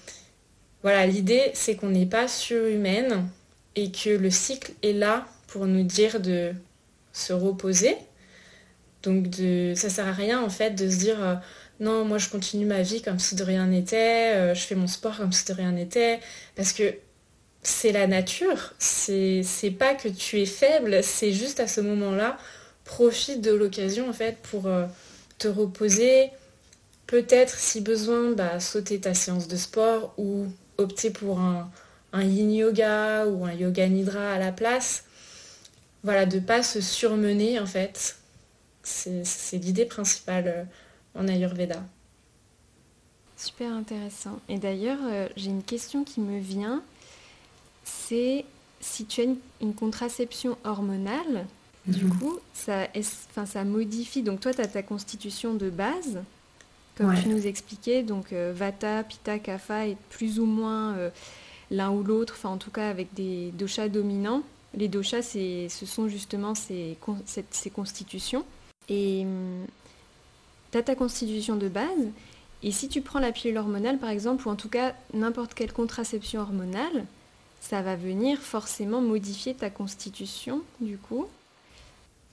voilà, 0.84 1.08
l'idée, 1.08 1.52
c'est 1.56 1.76
qu'on 1.76 1.90
n'est 1.90 2.06
pas 2.06 2.28
surhumaine 2.28 3.28
et 3.76 3.92
que 3.92 4.12
le 4.12 4.30
cycle 4.30 4.74
est 4.84 4.94
là 4.94 5.26
pour 5.48 5.66
nous 5.66 5.84
dire 5.84 6.20
de 6.20 6.54
se 7.12 7.34
reposer. 7.34 7.98
Donc 9.02 9.28
de, 9.30 9.74
ça 9.76 9.90
sert 9.90 10.08
à 10.08 10.12
rien 10.12 10.40
en 10.40 10.50
fait 10.50 10.76
de 10.76 10.88
se 10.88 10.98
dire 10.98 11.42
non, 11.82 12.06
moi 12.06 12.20
je 12.20 12.30
continue 12.30 12.66
ma 12.66 12.84
vie 12.84 13.02
comme 13.02 13.18
si 13.18 13.36
de 13.36 13.44
rien 13.44 13.66
n'était, 13.66 14.36
euh, 14.36 14.54
je 14.54 14.62
fais 14.62 14.76
mon 14.76 14.88
sport 14.88 15.18
comme 15.18 15.32
si 15.32 15.46
de 15.46 15.54
rien 15.54 15.72
n'était, 15.72 16.20
parce 16.56 16.74
que 16.74 16.96
c'est 17.64 17.92
la 17.92 18.08
nature, 18.08 18.74
c'est 18.80 19.44
pas 19.78 19.94
que 19.94 20.08
tu 20.08 20.40
es 20.40 20.46
faible, 20.46 21.04
c'est 21.04 21.32
juste 21.32 21.60
à 21.60 21.68
ce 21.68 21.82
moment-là, 21.82 22.38
profite 22.86 23.42
de 23.42 23.52
l'occasion 23.52 24.10
en 24.10 24.14
pour 24.42 24.66
euh, 24.66 24.86
te 25.38 25.48
reposer, 25.48 26.30
peut-être 27.08 27.56
si 27.56 27.82
besoin, 27.82 28.32
bah, 28.32 28.60
sauter 28.60 29.00
ta 29.00 29.14
séance 29.14 29.48
de 29.48 29.56
sport 29.58 30.14
ou 30.18 30.48
opter 30.78 31.12
pour 31.12 31.40
un, 31.40 31.70
un 32.14 32.24
yin 32.24 32.52
yoga 32.52 33.28
ou 33.28 33.46
un 33.46 33.54
yoga 33.54 33.88
nidra 33.88 34.34
à 34.34 34.40
la 34.40 34.52
place. 34.52 35.04
Voilà, 36.04 36.26
de 36.26 36.40
pas 36.40 36.64
se 36.64 36.82
surmener 36.82 37.60
en 37.60 37.66
fait. 37.66 38.18
C'est 38.84 39.58
l'idée 39.58 39.86
principale 39.86 40.48
euh, 40.48 40.64
en 41.20 41.28
Ayurveda. 41.28 41.84
Super 43.38 43.72
intéressant. 43.74 44.40
Et 44.50 44.58
d'ailleurs, 44.58 45.00
euh, 45.04 45.28
j'ai 45.36 45.50
une 45.50 45.64
question 45.64 46.04
qui 46.04 46.22
me 46.22 46.40
vient. 46.40 46.84
C'est 47.92 48.46
si 48.80 49.06
tu 49.06 49.22
as 49.22 49.26
une, 49.62 49.74
contraception 49.74 50.58
hormonale, 50.64 51.46
du 51.86 52.06
mhm. 52.06 52.18
coup, 52.18 52.40
ça, 52.54 52.88
enfin, 53.30 53.46
ça 53.46 53.64
modifie. 53.64 54.24
Donc 54.24 54.40
toi, 54.40 54.54
tu 54.54 54.62
as 54.62 54.68
ta 54.68 54.84
constitution 54.84 55.54
de 55.54 55.70
base, 55.70 56.22
comme 56.96 57.14
tu 57.22 57.30
nous 57.30 57.48
expliquais. 57.48 58.04
Donc 58.04 58.34
euh, 58.34 58.54
Vata, 58.56 59.04
Pitta, 59.04 59.40
Kapha 59.40 59.88
est 59.88 59.98
plus 60.10 60.40
ou 60.40 60.46
moins 60.46 60.94
euh, 60.96 61.10
l'un 61.70 61.92
ou 61.92 62.04
l'autre, 62.04 62.36
enfin 62.38 62.50
en 62.50 62.58
tout 62.58 62.72
cas 62.72 62.90
avec 62.90 63.14
des 63.14 63.52
doshas 63.52 63.90
dominants. 63.90 64.44
Les 64.76 64.88
doshas, 64.88 65.22
ce 65.22 65.86
sont 65.86 66.08
justement 66.08 66.56
ces, 66.56 66.98
ces 67.26 67.70
constitutions. 67.70 68.46
Et 68.90 69.24
hum, 69.26 69.66
tu 70.72 70.78
as 70.78 70.84
ta 70.84 70.96
constitution 70.96 71.56
de 71.56 71.68
base, 71.68 72.08
et 72.64 72.72
si 72.72 72.88
tu 72.88 73.02
prends 73.02 73.20
la 73.20 73.32
pilule 73.32 73.58
hormonale 73.58 73.98
par 73.98 74.10
exemple, 74.10 74.48
ou 74.48 74.52
en 74.52 74.56
tout 74.56 74.70
cas 74.70 74.94
n'importe 75.14 75.54
quelle 75.54 75.74
contraception 75.74 76.42
hormonale, 76.42 77.06
ça 77.62 77.82
va 77.82 77.96
venir 77.96 78.40
forcément 78.40 79.00
modifier 79.00 79.54
ta 79.54 79.70
constitution 79.70 80.62
du 80.82 80.98
coup. 80.98 81.28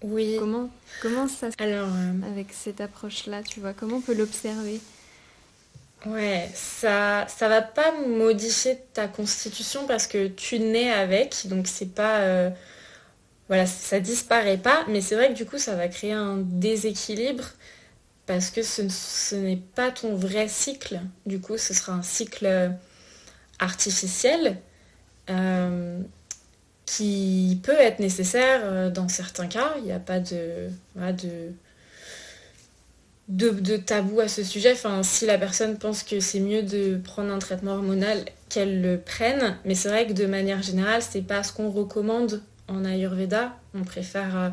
Oui. 0.03 0.37
Comment, 0.39 0.71
comment 1.03 1.29
ça 1.29 1.51
se 1.51 1.57
Alors, 1.63 1.89
euh, 1.89 2.31
avec 2.31 2.53
cette 2.53 2.81
approche-là, 2.81 3.43
tu 3.43 3.61
vois, 3.61 3.73
comment 3.73 3.97
on 3.97 4.01
peut 4.01 4.15
l'observer? 4.15 4.81
Ouais, 6.07 6.49
ça 6.55 7.27
ça 7.29 7.49
va 7.49 7.61
pas 7.61 7.93
modifier 8.07 8.79
ta 8.95 9.09
constitution 9.09 9.87
parce 9.87 10.07
que 10.07 10.29
tu 10.29 10.61
nais 10.61 10.93
avec, 10.93 11.49
donc 11.49 11.67
c'est 11.67 11.93
pas 11.93 12.21
euh, 12.21 12.51
voilà, 13.49 13.67
ça 13.67 13.99
disparaît 13.99 14.59
pas, 14.59 14.85
mais 14.89 15.01
c'est 15.01 15.17
vrai 15.17 15.29
que 15.31 15.35
du 15.35 15.45
coup 15.45 15.59
ça 15.59 15.75
va 15.75 15.89
créer 15.89 16.13
un 16.13 16.37
déséquilibre 16.37 17.45
parce 18.27 18.51
que 18.51 18.63
ce, 18.63 19.35
n'est 19.35 19.57
pas 19.57 19.91
ton 19.91 20.15
vrai 20.15 20.49
cycle. 20.49 21.01
Du 21.27 21.41
coup, 21.41 21.57
ce 21.57 21.73
sera 21.73 21.95
un 21.95 22.03
cycle 22.03 22.71
artificiel 23.59 24.59
euh, 25.31 26.01
qui 26.87 27.61
peut 27.63 27.79
être 27.79 28.01
nécessaire 28.01 28.61
euh, 28.65 28.91
dans 28.91 29.09
certains 29.09 29.47
cas. 29.47 29.75
Il 29.79 29.85
n'y 29.85 29.93
a 29.93 29.99
pas 29.99 30.21
de, 30.21 30.69
de, 33.29 33.77
tabou 33.77 34.21
à 34.21 34.29
ce 34.29 34.43
sujet. 34.43 34.73
Enfin, 34.73 35.03
si 35.03 35.27
la 35.27 35.39
personne 35.39 35.79
pense 35.79 36.03
que 36.03 36.21
c'est 36.21 36.41
mieux 36.41 36.63
de 36.63 36.99
prendre 37.03 37.33
un 37.33 37.39
traitement 37.39 37.73
hormonal, 37.73 38.25
qu'elle 38.49 38.81
le 38.81 38.99
prenne. 38.99 39.57
Mais 39.65 39.75
c'est 39.75 39.89
vrai 39.89 40.07
que 40.07 40.13
de 40.13 40.27
manière 40.27 40.63
générale, 40.63 41.03
c'est 41.03 41.23
pas 41.23 41.43
ce 41.43 41.53
qu'on 41.53 41.71
recommande 41.71 42.43
en 42.69 42.85
Ayurveda. 42.85 43.55
On 43.75 43.85
préfère 43.85 44.37
euh, 44.37 44.49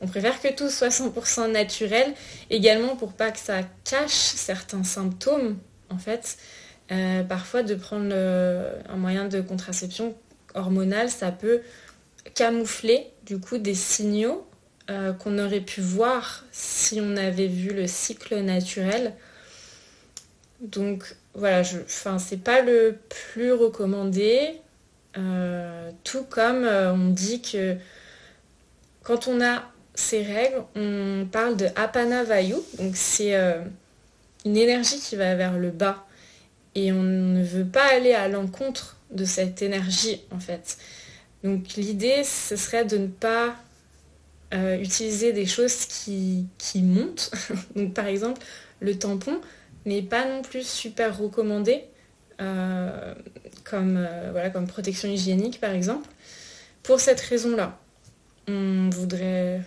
on 0.00 0.06
préfère 0.06 0.40
que 0.40 0.52
tout 0.52 0.68
soit 0.68 0.88
100% 0.88 1.50
naturel, 1.52 2.12
également 2.50 2.96
pour 2.96 3.12
pas 3.12 3.30
que 3.30 3.38
ça 3.38 3.60
cache 3.84 4.10
certains 4.10 4.84
symptômes, 4.84 5.56
en 5.88 5.98
fait. 5.98 6.36
Euh, 6.92 7.22
parfois, 7.24 7.62
de 7.62 7.74
prendre 7.74 8.14
un 8.14 8.96
moyen 8.96 9.26
de 9.26 9.40
contraception 9.40 10.14
hormonale, 10.54 11.10
ça 11.10 11.32
peut 11.32 11.60
camoufler 12.34 13.06
du 13.24 13.38
coup 13.38 13.58
des 13.58 13.74
signaux 13.74 14.46
euh, 14.90 15.12
qu'on 15.12 15.38
aurait 15.38 15.60
pu 15.60 15.80
voir 15.80 16.44
si 16.52 17.00
on 17.00 17.16
avait 17.16 17.48
vu 17.48 17.72
le 17.72 17.86
cycle 17.86 18.36
naturel. 18.40 19.14
Donc 20.60 21.16
voilà, 21.34 21.62
je, 21.62 21.78
enfin, 21.78 22.18
c'est 22.18 22.42
pas 22.42 22.62
le 22.62 22.98
plus 23.08 23.52
recommandé. 23.52 24.60
Euh, 25.18 25.90
tout 26.04 26.24
comme 26.24 26.64
on 26.64 27.08
dit 27.08 27.40
que 27.40 27.76
quand 29.02 29.28
on 29.28 29.40
a 29.40 29.64
ces 29.94 30.22
règles, 30.22 30.62
on 30.76 31.26
parle 31.30 31.56
de 31.56 31.66
apana 31.74 32.22
vayu, 32.22 32.56
donc 32.78 32.96
c'est 32.96 33.34
une 34.44 34.56
énergie 34.56 34.98
qui 34.98 35.16
va 35.16 35.34
vers 35.34 35.58
le 35.58 35.70
bas. 35.70 36.05
Et 36.76 36.92
on 36.92 37.02
ne 37.02 37.42
veut 37.42 37.64
pas 37.64 37.84
aller 37.92 38.12
à 38.12 38.28
l'encontre 38.28 38.96
de 39.10 39.24
cette 39.24 39.62
énergie 39.62 40.20
en 40.30 40.38
fait. 40.38 40.78
Donc 41.42 41.74
l'idée, 41.74 42.22
ce 42.22 42.54
serait 42.54 42.84
de 42.84 42.98
ne 42.98 43.08
pas 43.08 43.56
euh, 44.54 44.78
utiliser 44.78 45.32
des 45.32 45.46
choses 45.46 45.86
qui, 45.86 46.46
qui 46.58 46.82
montent. 46.82 47.32
donc 47.76 47.92
par 47.92 48.06
exemple, 48.06 48.40
le 48.78 48.96
tampon 48.96 49.40
n'est 49.84 50.02
pas 50.02 50.24
non 50.28 50.42
plus 50.42 50.64
super 50.64 51.18
recommandé 51.18 51.82
euh, 52.40 53.14
comme, 53.64 54.06
voilà, 54.30 54.50
comme 54.50 54.68
protection 54.68 55.08
hygiénique 55.08 55.60
par 55.60 55.72
exemple. 55.72 56.08
Pour 56.84 57.00
cette 57.00 57.20
raison-là, 57.20 57.80
on 58.46 58.90
voudrait 58.90 59.62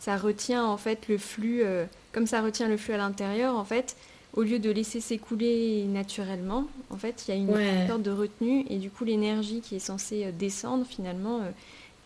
ça 0.00 0.16
retient 0.16 0.64
en 0.64 0.78
fait 0.78 1.08
le 1.08 1.18
flux, 1.18 1.62
euh, 1.62 1.84
comme 2.12 2.26
ça 2.26 2.40
retient 2.40 2.68
le 2.68 2.78
flux 2.78 2.94
à 2.94 2.96
l'intérieur, 2.96 3.54
en 3.54 3.66
fait, 3.66 3.96
au 4.34 4.42
lieu 4.42 4.58
de 4.58 4.70
laisser 4.70 5.00
s'écouler 5.00 5.84
naturellement, 5.84 6.66
en 6.90 6.96
fait, 6.96 7.24
il 7.26 7.34
y 7.34 7.36
a 7.36 7.40
une 7.40 7.86
sorte 7.86 8.02
de 8.02 8.10
retenue 8.10 8.64
et 8.68 8.78
du 8.78 8.90
coup 8.90 9.04
l'énergie 9.04 9.60
qui 9.60 9.76
est 9.76 9.80
censée 9.80 10.26
euh, 10.26 10.32
descendre 10.32 10.86
finalement 10.86 11.40
euh, 11.40 11.50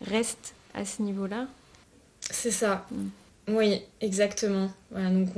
reste 0.00 0.54
à 0.74 0.84
ce 0.84 1.02
niveau-là. 1.02 1.46
C'est 2.30 2.50
ça. 2.50 2.86
Mm. 2.90 3.08
Oui, 3.46 3.82
exactement. 4.00 4.70
donc 4.90 5.28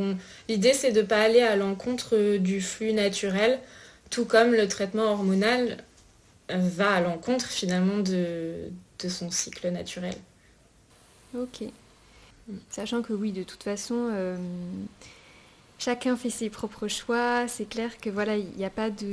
l'idée 0.48 0.74
c'est 0.74 0.92
de 0.92 1.00
ne 1.00 1.06
pas 1.06 1.22
aller 1.22 1.40
à 1.40 1.56
l'encontre 1.56 2.36
du 2.36 2.60
flux 2.60 2.92
naturel, 2.92 3.58
tout 4.10 4.24
comme 4.24 4.52
le 4.52 4.68
traitement 4.68 5.06
hormonal 5.10 5.78
va 6.48 6.92
à 6.92 7.00
l'encontre 7.00 7.46
finalement 7.46 7.98
de, 7.98 8.70
de 9.00 9.08
son 9.08 9.32
cycle 9.32 9.68
naturel. 9.70 10.14
Ok. 11.36 11.64
Sachant 12.70 13.02
que 13.02 13.12
oui, 13.12 13.32
de 13.32 13.42
toute 13.42 13.62
façon, 13.62 14.08
euh, 14.12 14.36
chacun 15.78 16.16
fait 16.16 16.30
ses 16.30 16.50
propres 16.50 16.88
choix. 16.88 17.48
C'est 17.48 17.68
clair 17.68 17.98
que 17.98 18.10
voilà, 18.10 18.36
il 18.36 18.48
n'y 18.56 18.64
a 18.64 18.70
pas 18.70 18.90
de 18.90 19.06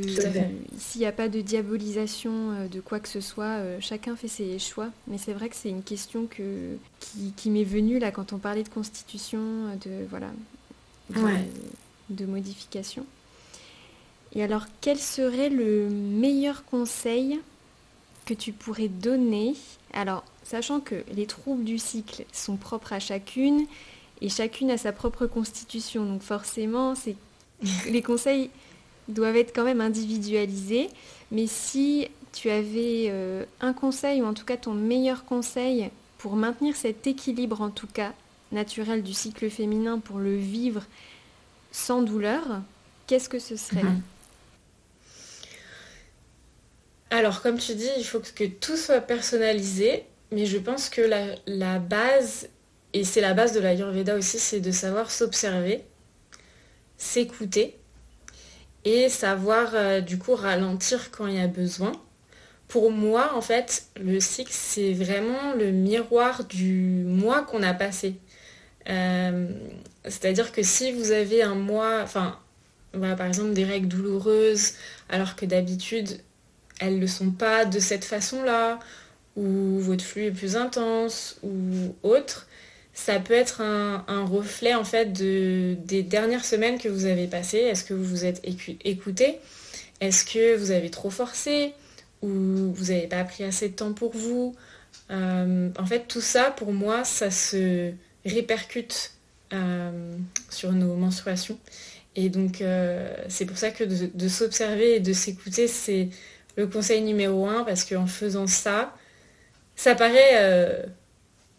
ici, 0.76 0.96
il 0.96 1.00
n'y 1.00 1.06
a 1.06 1.12
pas 1.12 1.30
de 1.30 1.42
diabolisation 1.42 2.52
euh, 2.52 2.68
de 2.68 2.80
quoi 2.80 3.00
que 3.00 3.10
ce 3.10 3.22
soit. 3.22 3.46
Euh, 3.46 3.78
chacun 3.80 4.16
fait 4.16 4.28
ses 4.28 4.60
choix. 4.60 4.90
Mais 5.08 5.18
c'est 5.18 5.34
vrai 5.34 5.50
que 5.50 5.56
c'est 5.56 5.70
une 5.70 5.84
question 5.84 6.26
que 6.26 6.78
qui, 7.36 7.50
m'est 7.50 7.64
venue 7.64 8.00
là 8.00 8.12
quand 8.12 8.34
on 8.34 8.38
parlait 8.38 8.64
de 8.64 8.70
constitution, 8.70 9.40
de 9.84 10.06
voilà, 10.10 10.30
de 12.10 12.26
modification. 12.26 13.06
Et 14.36 14.44
alors, 14.44 14.66
quel 14.82 14.98
serait 14.98 15.50
le 15.50 15.90
meilleur 15.90 16.66
conseil 16.66 17.40
que 18.26 18.34
tu 18.34 18.52
pourrais 18.52 18.88
donner? 18.88 19.56
Alors, 19.94 20.24
sachant 20.44 20.80
que 20.80 21.04
les 21.14 21.28
troubles 21.28 21.64
du 21.64 21.78
cycle 21.78 22.26
sont 22.32 22.56
propres 22.56 22.94
à 22.94 23.00
chacune 23.00 23.68
et 24.24 24.30
chacune 24.30 24.72
a 24.72 24.78
sa 24.78 24.92
propre 24.92 25.28
constitution. 25.28 26.06
Donc 26.06 26.24
forcément, 26.24 26.94
les 27.88 28.02
conseils 28.02 28.50
doivent 29.10 29.36
être 29.36 29.54
quand 29.54 29.66
même 29.66 29.82
individualisés. 29.82 30.90
Mais 31.32 31.46
si 31.46 32.08
tu 32.32 32.50
avais 32.50 33.08
euh, 33.10 33.44
un 33.60 33.74
conseil, 33.74 34.22
ou 34.22 34.26
en 34.26 34.34
tout 34.34 34.46
cas 34.46 34.58
ton 34.58 34.74
meilleur 34.74 35.26
conseil 35.26 35.90
pour 36.18 36.36
maintenir 36.36 36.76
cet 36.76 37.06
équilibre, 37.06 37.62
en 37.62 37.70
tout 37.70 37.88
cas 37.88 38.14
naturel 38.52 39.04
du 39.04 39.14
cycle 39.14 39.50
féminin, 39.50 40.00
pour 40.00 40.20
le 40.20 40.36
vivre 40.36 40.84
sans 41.72 42.02
douleur, 42.02 42.62
qu'est-ce 43.08 43.28
que 43.28 43.40
ce 43.40 43.58
serait? 43.58 43.84
Mhm. 43.84 44.02
Alors, 47.10 47.42
comme 47.42 47.60
tu 47.60 47.76
dis, 47.76 47.90
il 47.98 48.04
faut 48.04 48.20
que 48.20 48.46
tout 48.46 48.78
soit 48.78 49.02
personnalisé, 49.02 50.06
mais 50.32 50.48
je 50.48 50.58
pense 50.58 50.90
que 50.90 51.02
la, 51.46 51.78
base, 51.78 52.50
et 52.94 53.04
c'est 53.04 53.22
la 53.22 53.34
base 53.34 53.54
de 53.54 53.60
la 53.60 53.74
Yurveda 53.74 54.16
aussi, 54.16 54.40
c'est 54.40 54.60
de 54.60 54.72
savoir 54.72 55.10
s'observer, 55.10 55.84
s'écouter 56.98 57.78
et 58.86 59.10
savoir 59.10 59.72
euh, 59.74 60.02
du 60.02 60.18
coup 60.18 60.36
ralentir 60.36 61.10
quand 61.12 61.28
il 61.28 61.36
y 61.36 61.42
a 61.42 61.48
besoin. 61.48 61.92
Pour 62.68 62.92
moi, 62.92 63.34
en 63.36 63.42
fait, 63.42 63.88
le 64.00 64.20
cycle, 64.20 64.52
c'est 64.54 64.94
vraiment 64.94 65.54
le 65.58 65.72
miroir 65.72 66.44
du 66.46 67.04
mois 67.06 67.42
qu'on 67.42 67.64
a 67.64 67.74
passé. 67.74 68.16
Euh, 68.90 69.50
c'est-à-dire 70.06 70.52
que 70.52 70.64
si 70.64 70.92
vous 70.92 71.12
avez 71.12 71.44
un 71.44 71.56
mois, 71.56 72.02
enfin, 72.04 72.40
par 72.92 73.28
exemple 73.28 73.54
des 73.54 73.64
règles 73.64 73.88
douloureuses, 73.88 74.74
alors 75.10 75.36
que 75.36 75.46
d'habitude, 75.46 76.20
elles 76.80 76.96
ne 76.96 77.02
le 77.02 77.08
sont 77.08 77.32
pas 77.32 77.66
de 77.66 77.80
cette 77.80 78.06
façon-là, 78.06 78.80
ou 79.36 79.80
votre 79.80 80.04
flux 80.04 80.26
est 80.26 80.32
plus 80.32 80.56
intense, 80.56 81.38
ou 81.44 81.96
autre, 82.04 82.48
ça 82.94 83.20
peut 83.20 83.34
être 83.34 83.62
un, 83.62 84.26
reflet 84.26 84.76
en 84.76 84.84
fait 84.84 85.12
de, 85.12 85.76
des 85.84 86.04
dernières 86.04 86.46
semaines 86.46 86.78
que 86.78 86.88
vous 86.88 87.06
avez 87.06 87.28
passées. 87.28 87.58
Est-ce 87.58 87.84
que 87.84 87.94
vous 87.94 88.06
vous 88.06 88.26
êtes 88.26 88.42
écouté 88.84 89.40
Est-ce 90.00 90.26
que 90.26 90.56
vous 90.56 90.72
avez 90.72 90.90
trop 90.90 91.10
forcé? 91.10 91.74
Ou 92.22 92.30
vous 92.74 92.86
n'avez 92.86 93.08
pas 93.08 93.24
pris 93.24 93.44
assez 93.44 93.70
de 93.70 93.76
temps 93.76 93.94
pour 93.94 94.16
vous? 94.16 94.56
Euh, 95.12 95.70
En 95.78 95.86
fait, 95.86 96.08
tout 96.08 96.22
ça, 96.22 96.52
pour 96.52 96.72
moi, 96.72 97.04
ça 97.04 97.32
se 97.32 97.92
répercute 98.26 99.12
euh, 99.54 100.16
sur 100.50 100.72
nos 100.72 100.96
menstruations. 100.96 101.60
Et 102.16 102.30
donc, 102.30 102.62
euh, 102.62 103.14
c'est 103.28 103.46
pour 103.46 103.58
ça 103.58 103.72
que 103.72 103.84
de, 103.84 104.28
s'observer 104.28 104.96
et 104.96 105.00
de 105.00 105.14
s'écouter, 105.14 105.68
c'est 105.68 106.10
le 106.56 106.68
conseil 106.68 107.02
numéro 107.02 107.48
un, 107.48 107.64
parce 107.64 107.84
qu'en 107.86 108.06
faisant 108.06 108.46
ça, 108.46 108.96
ça 109.76 109.96
paraît 109.96 110.86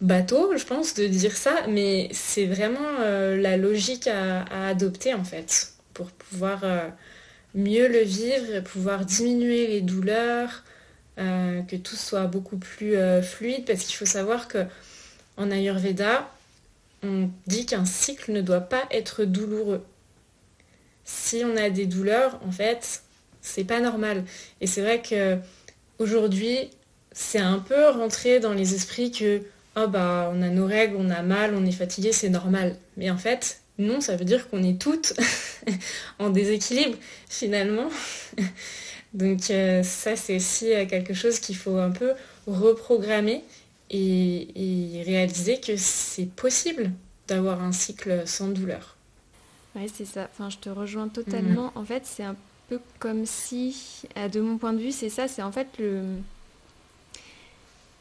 bateau, 0.04 0.56
je 0.56 0.64
pense, 0.64 0.94
de 0.94 1.06
dire 1.06 1.36
ça, 1.36 1.66
mais 1.68 2.08
c'est 2.12 2.46
vraiment 2.46 2.98
la 3.00 3.56
logique 3.56 4.06
à, 4.06 4.68
adopter, 4.68 5.14
en 5.14 5.24
fait, 5.24 5.72
pour 5.92 6.10
pouvoir 6.10 6.64
mieux 7.54 7.88
le 7.88 8.00
vivre, 8.00 8.60
pouvoir 8.60 9.04
diminuer 9.04 9.66
les 9.66 9.80
douleurs, 9.80 10.64
que 11.16 11.76
tout 11.76 11.96
soit 11.96 12.26
beaucoup 12.26 12.58
plus 12.58 12.96
fluide, 13.22 13.64
parce 13.64 13.84
qu'il 13.84 13.96
faut 13.96 14.06
savoir 14.06 14.48
que 14.48 14.66
en 15.36 15.50
Ayurveda, 15.50 16.30
on 17.02 17.28
dit 17.46 17.66
qu'un 17.66 17.84
cycle 17.84 18.32
ne 18.32 18.40
doit 18.40 18.60
pas 18.60 18.84
être 18.90 19.24
douloureux. 19.24 19.84
Si 21.04 21.42
on 21.44 21.56
a 21.56 21.70
des 21.70 21.86
douleurs, 21.86 22.40
en 22.46 22.50
fait, 22.50 23.02
c'est 23.42 23.64
pas 23.64 23.80
normal. 23.80 24.24
Et 24.60 24.66
c'est 24.66 24.80
vrai 24.80 25.02
que 25.02 25.38
aujourd'hui, 25.98 26.70
c'est 27.12 27.38
un 27.38 27.58
peu 27.58 27.90
rentré 27.90 28.40
dans 28.40 28.54
les 28.54 28.74
esprits 28.74 29.10
que 29.12 29.42
oh 29.76 29.86
bah 29.88 30.30
on 30.32 30.42
a 30.42 30.48
nos 30.48 30.66
règles, 30.66 30.96
on 30.98 31.10
a 31.10 31.22
mal, 31.22 31.54
on 31.54 31.64
est 31.66 31.72
fatigué, 31.72 32.12
c'est 32.12 32.28
normal. 32.28 32.76
Mais 32.96 33.10
en 33.10 33.16
fait, 33.16 33.60
non, 33.78 34.00
ça 34.00 34.16
veut 34.16 34.24
dire 34.24 34.48
qu'on 34.48 34.62
est 34.62 34.80
toutes 34.80 35.14
en 36.18 36.30
déséquilibre 36.30 36.96
finalement. 37.28 37.88
Donc 39.14 39.50
euh, 39.50 39.82
ça 39.82 40.16
c'est 40.16 40.36
aussi 40.36 40.72
euh, 40.72 40.86
quelque 40.86 41.14
chose 41.14 41.38
qu'il 41.38 41.56
faut 41.56 41.78
un 41.78 41.90
peu 41.90 42.12
reprogrammer 42.46 43.44
et, 43.90 45.02
réaliser 45.06 45.60
que 45.60 45.76
c'est 45.76 46.26
possible 46.26 46.90
d'avoir 47.28 47.62
un 47.62 47.72
cycle 47.72 48.22
sans 48.26 48.48
douleur. 48.48 48.96
Oui, 49.76 49.90
c'est 49.94 50.04
ça. 50.04 50.28
Enfin, 50.32 50.50
je 50.50 50.58
te 50.58 50.68
rejoins 50.68 51.08
totalement. 51.08 51.72
Mm. 51.74 51.78
En 51.78 51.84
fait, 51.84 52.02
c'est 52.06 52.22
un 52.22 52.36
peu 52.68 52.80
comme 52.98 53.26
si, 53.26 54.02
de 54.32 54.40
mon 54.40 54.56
point 54.56 54.72
de 54.72 54.78
vue, 54.78 54.92
c'est 54.92 55.08
ça. 55.08 55.28
C'est 55.28 55.42
en 55.42 55.52
fait 55.52 55.68
le 55.78 56.02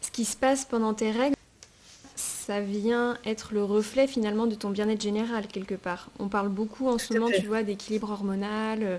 ce 0.01 0.12
qui 0.12 0.25
se 0.25 0.36
passe 0.36 0.65
pendant 0.65 0.93
tes 0.93 1.12
règles. 1.12 1.33
Ça 2.45 2.60
vient 2.60 3.17
être 3.25 3.53
le 3.53 3.63
reflet 3.63 4.06
finalement 4.06 4.47
de 4.47 4.56
ton 4.56 4.69
bien-être 4.69 5.01
général 5.01 5.47
quelque 5.47 5.75
part. 5.75 6.10
On 6.19 6.27
parle 6.27 6.49
beaucoup 6.49 6.89
en 6.89 6.97
ce 6.97 7.13
moment, 7.13 7.32
tu 7.32 7.47
vois, 7.47 7.63
d'équilibre 7.63 8.12
hormonal. 8.12 8.79
Euh, 8.82 8.97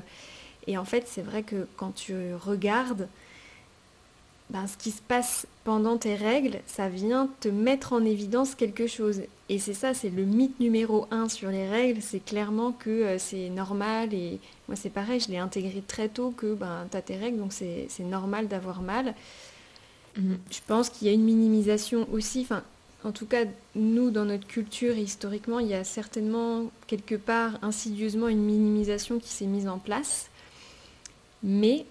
et 0.66 0.78
en 0.78 0.86
fait, 0.86 1.04
c'est 1.06 1.20
vrai 1.20 1.42
que 1.42 1.66
quand 1.76 1.94
tu 1.94 2.14
regardes, 2.34 3.06
ben, 4.48 4.66
ce 4.66 4.78
qui 4.78 4.92
se 4.92 5.02
passe 5.02 5.46
pendant 5.62 5.98
tes 5.98 6.14
règles, 6.14 6.60
ça 6.66 6.88
vient 6.88 7.28
te 7.40 7.48
mettre 7.48 7.92
en 7.92 8.02
évidence 8.02 8.54
quelque 8.54 8.86
chose. 8.86 9.20
Et 9.50 9.58
c'est 9.58 9.74
ça, 9.74 9.92
c'est 9.92 10.08
le 10.08 10.24
mythe 10.24 10.58
numéro 10.58 11.06
un 11.10 11.28
sur 11.28 11.50
les 11.50 11.68
règles, 11.68 12.00
c'est 12.00 12.24
clairement 12.24 12.72
que 12.72 12.88
euh, 12.88 13.18
c'est 13.18 13.50
normal. 13.50 14.14
Et 14.14 14.40
moi, 14.68 14.76
c'est 14.76 14.88
pareil, 14.88 15.20
je 15.20 15.28
l'ai 15.28 15.36
intégré 15.36 15.82
très 15.86 16.08
tôt 16.08 16.30
que 16.30 16.54
ben, 16.54 16.86
tu 16.90 16.96
as 16.96 17.02
tes 17.02 17.16
règles, 17.16 17.36
donc 17.36 17.52
c'est 17.52 17.88
normal 18.00 18.48
d'avoir 18.48 18.80
mal. 18.80 19.14
Mhm. 20.16 20.38
Je 20.50 20.60
pense 20.66 20.88
qu'il 20.88 21.08
y 21.08 21.10
a 21.10 21.12
une 21.12 21.24
minimisation 21.24 22.08
aussi. 22.10 22.40
Enfin, 22.40 22.62
en 23.04 23.12
tout 23.12 23.26
cas, 23.26 23.44
nous, 23.74 24.10
dans 24.10 24.24
notre 24.24 24.46
culture, 24.46 24.96
historiquement, 24.96 25.58
il 25.58 25.68
y 25.68 25.74
a 25.74 25.84
certainement 25.84 26.70
quelque 26.86 27.14
part 27.14 27.58
insidieusement 27.62 28.28
une 28.28 28.42
minimisation 28.42 29.18
qui 29.18 29.28
s'est 29.28 29.46
mise 29.46 29.68
en 29.68 29.78
place. 29.78 30.30
Mais 31.42 31.84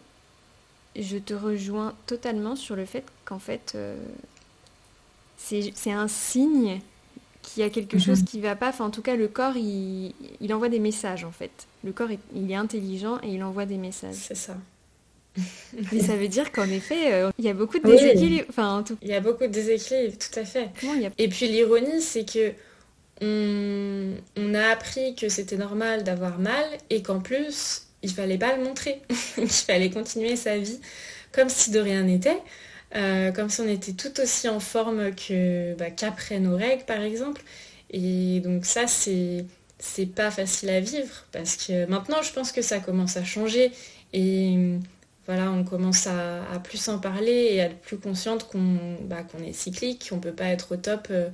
je 0.96 1.18
te 1.18 1.36
rejoins 1.36 1.94
totalement 2.08 2.56
sur 2.56 2.76
le 2.76 2.86
fait 2.86 3.04
qu'en 3.26 3.38
fait, 3.38 3.74
euh, 3.76 3.96
c'est 5.38 5.92
un 5.92 6.08
signe 6.08 6.80
qu'il 7.44 7.62
y 7.62 7.66
a 7.66 7.70
quelque 7.70 8.00
chose 8.00 8.22
mhm. 8.22 8.26
qui 8.26 8.38
ne 8.38 8.44
va 8.44 8.56
pas. 8.56 8.70
Enfin, 8.70 8.86
en 8.86 8.90
tout 8.90 9.04
cas, 9.04 9.16
le 9.16 9.28
corps, 9.28 9.56
il, 9.56 10.14
envoie 10.52 10.70
des 10.70 10.80
messages, 10.80 11.26
en 11.26 11.32
fait. 11.32 11.68
Le 11.84 11.92
corps, 11.92 12.10
il 12.34 12.50
est 12.50 12.56
intelligent 12.56 13.20
et 13.22 13.34
il 13.34 13.44
envoie 13.44 13.66
des 13.66 13.78
messages. 13.78 14.16
C'est 14.16 14.36
ça. 14.36 14.58
Et 15.92 16.00
ça 16.00 16.16
veut 16.16 16.28
dire 16.28 16.52
qu'en 16.52 16.70
effet, 16.70 17.14
euh, 17.14 17.32
il 17.40 17.46
y 17.46 17.50
a 17.50 17.54
beaucoup 17.54 17.80
de 17.80 17.88
déséquilibre. 17.88 18.46
Enfin, 18.50 18.84
Il 19.02 19.08
y 19.08 19.14
a 19.14 19.20
beaucoup 19.20 19.44
de 19.44 19.52
déséquilibre, 19.52 20.18
tout 20.18 20.40
à 20.40 20.46
fait. 20.46 20.70
Et 21.18 21.28
puis 21.28 21.48
l'ironie, 21.48 22.02
c'est 22.02 22.32
que 22.32 22.54
on, 23.22 24.14
on 24.38 24.54
a 24.54 24.68
appris 24.68 25.16
que 25.16 25.30
c'était 25.30 25.58
normal 25.58 26.04
d'avoir 26.04 26.40
mal 26.40 26.66
et 26.90 27.02
qu'en 27.02 27.20
plus, 27.20 27.84
il 28.04 28.12
fallait 28.12 28.38
pas 28.38 28.56
le 28.56 28.64
montrer. 28.64 29.02
il 29.38 29.50
fallait 29.50 29.90
continuer 29.90 30.36
sa 30.36 30.58
vie 30.58 30.80
comme 31.32 31.50
si 31.50 31.72
de 31.72 31.80
rien 31.80 32.04
n'était. 32.04 32.40
Euh, 32.96 33.32
comme 33.32 33.50
si 33.50 33.62
on 33.62 33.68
était 33.68 33.94
tout 33.94 34.20
aussi 34.22 34.48
en 34.48 34.60
forme 34.60 35.16
que 35.16 35.74
bah, 35.76 35.90
qu'après 35.90 36.40
nos 36.40 36.56
règles 36.56 36.84
par 36.86 37.02
exemple. 37.02 37.42
Et 37.90 38.40
donc 38.42 38.66
ça 38.66 38.88
c'est 38.88 39.46
c'est 39.80 40.06
pas 40.06 40.32
facile 40.32 40.70
à 40.70 40.80
vivre 40.80 41.26
parce 41.32 41.58
que 41.58 41.86
maintenant 41.88 42.22
je 42.22 42.32
pense 42.32 42.52
que 42.52 42.62
ça 42.62 42.80
commence 42.80 43.18
à 43.18 43.24
changer 43.24 43.72
et 44.14 44.78
voilà 45.26 45.52
on 45.52 45.64
commence 45.64 46.08
à, 46.08 46.60
plus 46.64 46.90
en 46.90 47.00
parler 47.00 47.50
et 47.52 47.62
à 47.62 47.66
être 47.66 47.80
plus 47.80 47.98
consciente 47.98 48.48
qu'on 48.48 48.98
bah, 49.02 49.26
est 49.46 49.54
cyclique, 49.54 50.10
qu'on 50.10 50.20
peut 50.20 50.34
pas 50.34 50.48
être 50.48 50.74
au 50.74 50.78
top 50.78 51.08
euh, 51.12 51.30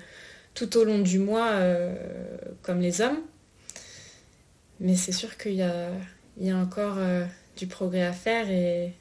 tout 0.53 0.77
au 0.77 0.83
long 0.83 0.99
du 0.99 1.19
mois 1.19 1.49
euh, 1.53 1.95
comme 2.61 2.81
les 2.81 3.01
hommes. 3.01 3.19
Mais 4.79 4.95
c'est 4.95 5.11
sûr 5.11 5.37
qu'il 5.37 5.53
y 5.53 5.65
y 6.41 6.51
a 6.51 6.55
encore 6.55 6.95
euh, 6.97 7.25
du 7.57 7.67
progrès 7.67 8.03
à 8.03 8.13
faire 8.13 8.49
et 8.49 8.93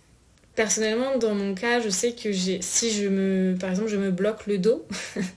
personnellement 0.57 1.19
dans 1.19 1.35
mon 1.35 1.55
cas 1.55 1.81
je 1.81 1.89
sais 1.89 2.13
que 2.13 2.33
si 2.33 2.91
je 2.91 3.07
me 3.07 3.55
par 3.61 3.71
exemple 3.71 3.91
je 3.91 3.97
me 3.97 4.11
bloque 4.11 4.47
le 4.47 4.59
dos 4.59 4.85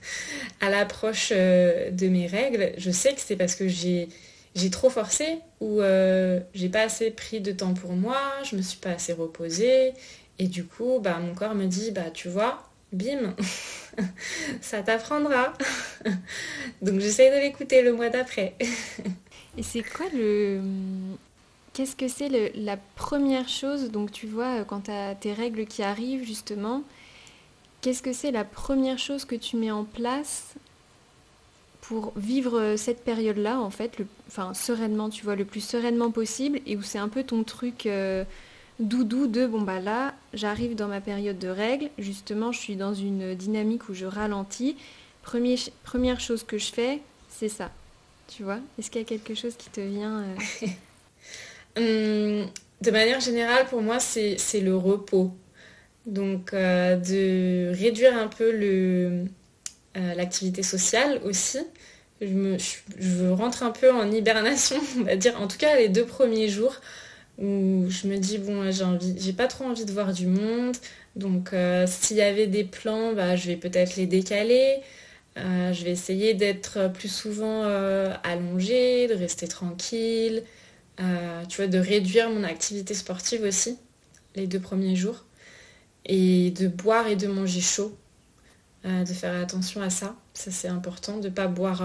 à 0.61 0.71
l'approche 0.71 1.31
de 1.31 2.07
mes 2.07 2.25
règles 2.25 2.71
je 2.77 2.89
sais 2.89 3.13
que 3.13 3.21
c'est 3.21 3.35
parce 3.35 3.53
que 3.53 3.67
j'ai 3.67 4.09
j'ai 4.55 4.69
trop 4.69 4.89
forcé 4.89 5.39
ou 5.59 5.81
euh, 5.81 6.39
j'ai 6.53 6.69
pas 6.69 6.81
assez 6.81 7.11
pris 7.11 7.39
de 7.41 7.51
temps 7.51 7.73
pour 7.73 7.93
moi 7.93 8.19
je 8.43 8.55
me 8.55 8.61
suis 8.61 8.79
pas 8.79 8.91
assez 8.91 9.13
reposée. 9.13 9.93
Et 10.39 10.47
du 10.47 10.65
coup 10.65 10.99
bah 10.99 11.19
mon 11.19 11.33
corps 11.33 11.55
me 11.55 11.65
dit 11.65 11.91
bah 11.91 12.09
tu 12.13 12.29
vois 12.29 12.63
bim 12.91 13.35
ça 14.61 14.81
t'apprendra. 14.81 15.53
Donc 16.81 16.99
j'essaye 16.99 17.29
de 17.31 17.41
l'écouter 17.41 17.81
le 17.81 17.93
mois 17.93 18.09
d'après. 18.09 18.55
Et 19.57 19.63
c'est 19.63 19.83
quoi 19.83 20.05
le 20.13 20.61
Qu'est-ce 21.73 21.95
que 21.95 22.09
c'est 22.09 22.51
la 22.55 22.75
première 22.95 23.47
chose, 23.47 23.91
donc 23.91 24.11
tu 24.11 24.27
vois, 24.27 24.65
quand 24.65 24.81
tu 24.81 24.91
as 24.91 25.15
tes 25.15 25.31
règles 25.31 25.65
qui 25.65 25.83
arrivent 25.83 26.25
justement, 26.25 26.83
qu'est-ce 27.79 28.01
que 28.01 28.11
c'est 28.11 28.31
la 28.31 28.43
première 28.43 28.99
chose 28.99 29.23
que 29.23 29.35
tu 29.35 29.55
mets 29.55 29.71
en 29.71 29.85
place 29.85 30.55
pour 31.81 32.13
vivre 32.15 32.59
euh, 32.59 32.77
cette 32.77 33.03
période-là, 33.03 33.59
en 33.59 33.69
fait, 33.69 33.97
le, 33.97 34.05
sereinement, 34.53 35.09
tu 35.09 35.23
vois, 35.23 35.35
le 35.35 35.45
plus 35.45 35.61
sereinement 35.61 36.11
possible, 36.11 36.59
et 36.65 36.77
où 36.77 36.81
c'est 36.81 36.99
un 36.99 37.09
peu 37.09 37.23
ton 37.23 37.43
truc 37.43 37.85
euh, 37.85 38.23
doudou 38.79 39.27
de, 39.27 39.45
bon 39.47 39.61
bah 39.61 39.79
là, 39.79 40.13
j'arrive 40.33 40.75
dans 40.75 40.87
ma 40.87 41.01
période 41.01 41.39
de 41.39 41.49
règles, 41.49 41.89
justement, 41.97 42.51
je 42.51 42.59
suis 42.59 42.75
dans 42.75 42.93
une 42.93 43.35
dynamique 43.35 43.89
où 43.89 43.93
je 43.93 44.05
ralentis, 44.05 44.77
première 45.23 46.19
chose 46.19 46.43
que 46.43 46.57
je 46.57 46.71
fais, 46.71 47.01
c'est 47.29 47.49
ça, 47.49 47.71
tu 48.27 48.43
vois? 48.43 48.59
Est-ce 48.79 48.89
qu'il 48.89 49.01
y 49.01 49.05
a 49.05 49.07
quelque 49.07 49.35
chose 49.35 49.55
qui 49.57 49.69
te 49.69 49.81
vient 49.81 50.23
Hum, 51.77 52.47
de 52.81 52.91
manière 52.91 53.19
générale, 53.19 53.65
pour 53.67 53.81
moi, 53.81 53.99
c'est 53.99 54.37
le 54.59 54.75
repos. 54.75 55.31
Donc, 56.05 56.53
euh, 56.53 56.95
de 56.97 57.71
réduire 57.77 58.17
un 58.17 58.27
peu 58.27 58.51
euh, 58.53 59.25
l'activité 59.95 60.63
sociale 60.63 61.19
aussi, 61.25 61.59
je, 62.21 63.29
rentre 63.29 63.63
un 63.63 63.71
peu 63.71 63.91
en 63.91 64.09
hibernation, 64.11 64.77
on 64.99 65.03
va 65.03 65.15
dire, 65.15 65.39
en 65.41 65.47
tout 65.47 65.57
cas 65.57 65.75
les 65.75 65.89
deux 65.89 66.05
premiers 66.05 66.49
jours 66.49 66.75
où 67.37 67.85
je 67.89 68.07
me 68.07 68.17
dis 68.17 68.37
bon 68.37 68.69
j'ai 68.71 68.83
envie 68.83 69.15
j'ai 69.17 69.33
pas 69.33 69.47
trop 69.47 69.65
envie 69.65 69.85
de 69.85 69.91
voir 69.91 70.13
du 70.13 70.27
monde. 70.27 70.75
Donc 71.15 71.53
euh, 71.53 71.85
s'il 71.87 72.17
y 72.17 72.21
avait 72.21 72.47
des 72.47 72.63
plans 72.63 73.13
bah, 73.13 73.35
je 73.35 73.47
vais 73.47 73.55
peut-être 73.57 73.95
les 73.95 74.05
décaler. 74.05 74.81
Euh, 75.37 75.71
je 75.73 75.85
vais 75.85 75.91
essayer 75.91 76.33
d'être 76.33 76.91
plus 76.93 77.07
souvent 77.07 77.63
euh, 77.63 78.13
allongée 78.23 79.07
de 79.07 79.15
rester 79.15 79.47
tranquille. 79.47 80.43
Tu 81.49 81.57
vois 81.57 81.67
de 81.67 81.79
réduire 81.79 82.29
mon 82.29 82.43
activité 82.43 82.93
sportive 82.93 83.41
aussi 83.41 83.79
les 84.35 84.45
deux 84.45 84.59
premiers 84.59 84.95
jours. 84.95 85.25
Et 86.05 86.51
de 86.51 86.67
boire 86.67 87.07
et 87.07 87.15
de 87.15 87.27
manger 87.27 87.61
chaud 87.61 87.97
de 88.83 89.13
faire 89.13 89.39
attention 89.39 89.81
à 89.81 89.89
ça 89.89 90.15
ça 90.33 90.49
c'est 90.49 90.67
important 90.67 91.17
de 91.17 91.29
pas 91.29 91.47
boire 91.47 91.83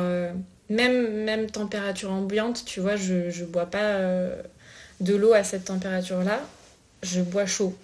même 0.70 1.24
même 1.24 1.50
température 1.50 2.10
ambiante 2.10 2.64
tu 2.64 2.80
vois 2.80 2.96
je 2.96 3.28
je 3.30 3.44
bois 3.44 3.66
pas 3.66 3.98
de 5.00 5.14
l'eau 5.14 5.32
à 5.32 5.44
cette 5.44 5.64
température-là, 5.64 6.40
je 7.02 7.20
bois 7.20 7.46
chaud. 7.46 7.74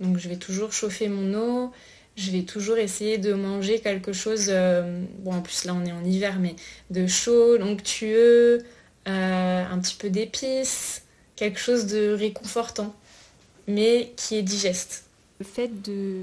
Donc 0.00 0.18
je 0.18 0.28
vais 0.28 0.36
toujours 0.36 0.72
chauffer 0.72 1.08
mon 1.08 1.34
eau, 1.34 1.72
je 2.16 2.30
vais 2.30 2.42
toujours 2.42 2.78
essayer 2.78 3.18
de 3.18 3.32
manger 3.32 3.80
quelque 3.80 4.12
chose, 4.12 4.46
euh, 4.48 5.02
bon 5.18 5.34
en 5.34 5.42
plus 5.42 5.64
là 5.64 5.74
on 5.74 5.84
est 5.84 5.92
en 5.92 6.04
hiver, 6.04 6.38
mais 6.40 6.54
de 6.90 7.06
chaud, 7.06 7.60
onctueux, 7.60 8.64
euh, 9.08 9.64
un 9.64 9.78
petit 9.78 9.96
peu 9.96 10.10
d'épices, 10.10 11.02
quelque 11.36 11.58
chose 11.58 11.86
de 11.86 12.12
réconfortant, 12.12 12.94
mais 13.66 14.12
qui 14.16 14.36
est 14.36 14.42
digeste. 14.42 15.04
Le 15.38 15.44
fait 15.44 15.82
de 15.82 16.22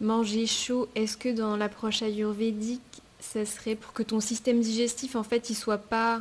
manger 0.00 0.46
chaud, 0.46 0.88
est-ce 0.94 1.16
que 1.16 1.28
dans 1.28 1.56
l'approche 1.56 2.02
ayurvédique, 2.02 2.80
ça 3.20 3.46
serait 3.46 3.74
pour 3.74 3.92
que 3.92 4.02
ton 4.02 4.20
système 4.20 4.60
digestif 4.60 5.16
en 5.16 5.22
fait 5.22 5.50
il 5.50 5.54
soit 5.54 5.78
pas 5.78 6.20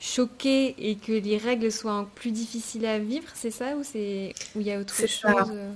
choqué 0.00 0.74
et 0.78 0.96
que 0.96 1.12
les 1.12 1.38
règles 1.38 1.72
soient 1.72 2.08
plus 2.14 2.30
difficiles 2.30 2.86
à 2.86 2.98
vivre, 2.98 3.28
c'est 3.34 3.50
ça 3.50 3.76
ou 3.76 3.82
c'est 3.82 4.34
il 4.54 4.62
y 4.62 4.72
a 4.72 4.78
autre 4.78 4.96
chose 4.96 5.52
euh, 5.52 5.72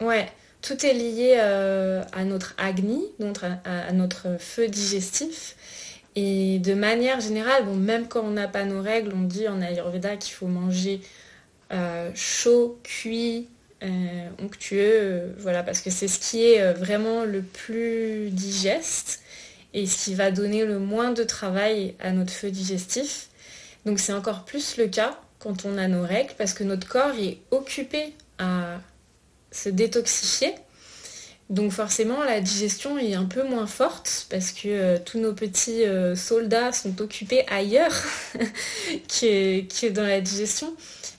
ouais. 0.00 0.30
tout 0.60 0.84
est 0.84 0.92
lié 0.92 1.36
euh, 1.38 2.02
à 2.12 2.24
notre 2.24 2.54
agni, 2.58 3.02
donc 3.18 3.38
à, 3.42 3.92
notre 3.92 4.38
feu 4.38 4.68
digestif. 4.68 5.56
Et 6.16 6.60
de 6.60 6.74
manière 6.74 7.20
générale, 7.20 7.64
bon, 7.64 7.74
même 7.74 8.06
quand 8.06 8.20
on 8.20 8.30
n'a 8.30 8.46
pas 8.46 8.64
nos 8.64 8.80
règles, 8.80 9.12
on 9.14 9.22
dit 9.22 9.48
en 9.48 9.60
Ayurveda 9.60 10.16
qu'il 10.16 10.34
faut 10.34 10.46
manger 10.46 11.00
euh, 11.72 12.10
chaud, 12.14 12.78
cuit, 12.84 13.48
onctueux, 14.42 15.34
voilà, 15.38 15.62
parce 15.62 15.80
que 15.80 15.90
c'est 15.90 16.08
ce 16.08 16.18
qui 16.18 16.44
est 16.44 16.72
vraiment 16.72 17.24
le 17.24 17.42
plus 17.42 18.30
digeste 18.30 19.20
et 19.74 19.86
ce 19.86 20.04
qui 20.04 20.14
va 20.14 20.30
donner 20.30 20.64
le 20.64 20.78
moins 20.78 21.10
de 21.10 21.24
travail 21.24 21.94
à 22.00 22.12
notre 22.12 22.32
feu 22.32 22.50
digestif. 22.50 23.28
Donc 23.84 23.98
c'est 23.98 24.12
encore 24.12 24.44
plus 24.44 24.76
le 24.76 24.86
cas 24.86 25.18
quand 25.38 25.66
on 25.66 25.76
a 25.76 25.88
nos 25.88 26.02
règles 26.02 26.32
parce 26.38 26.54
que 26.54 26.64
notre 26.64 26.88
corps 26.88 27.14
est 27.18 27.38
occupé 27.50 28.14
à 28.38 28.78
se 29.50 29.68
détoxifier. 29.68 30.54
Donc 31.50 31.72
forcément 31.72 32.24
la 32.24 32.40
digestion 32.40 32.96
est 32.96 33.14
un 33.14 33.26
peu 33.26 33.42
moins 33.42 33.66
forte 33.66 34.26
parce 34.30 34.52
que 34.52 34.68
euh, 34.68 34.98
tous 35.04 35.18
nos 35.18 35.34
petits 35.34 35.84
euh, 35.84 36.16
soldats 36.16 36.72
sont 36.72 37.02
occupés 37.02 37.44
ailleurs 37.48 37.94
que, 39.08 39.88
dans 39.90 40.06
la 40.06 40.22
digestion. 40.22 40.74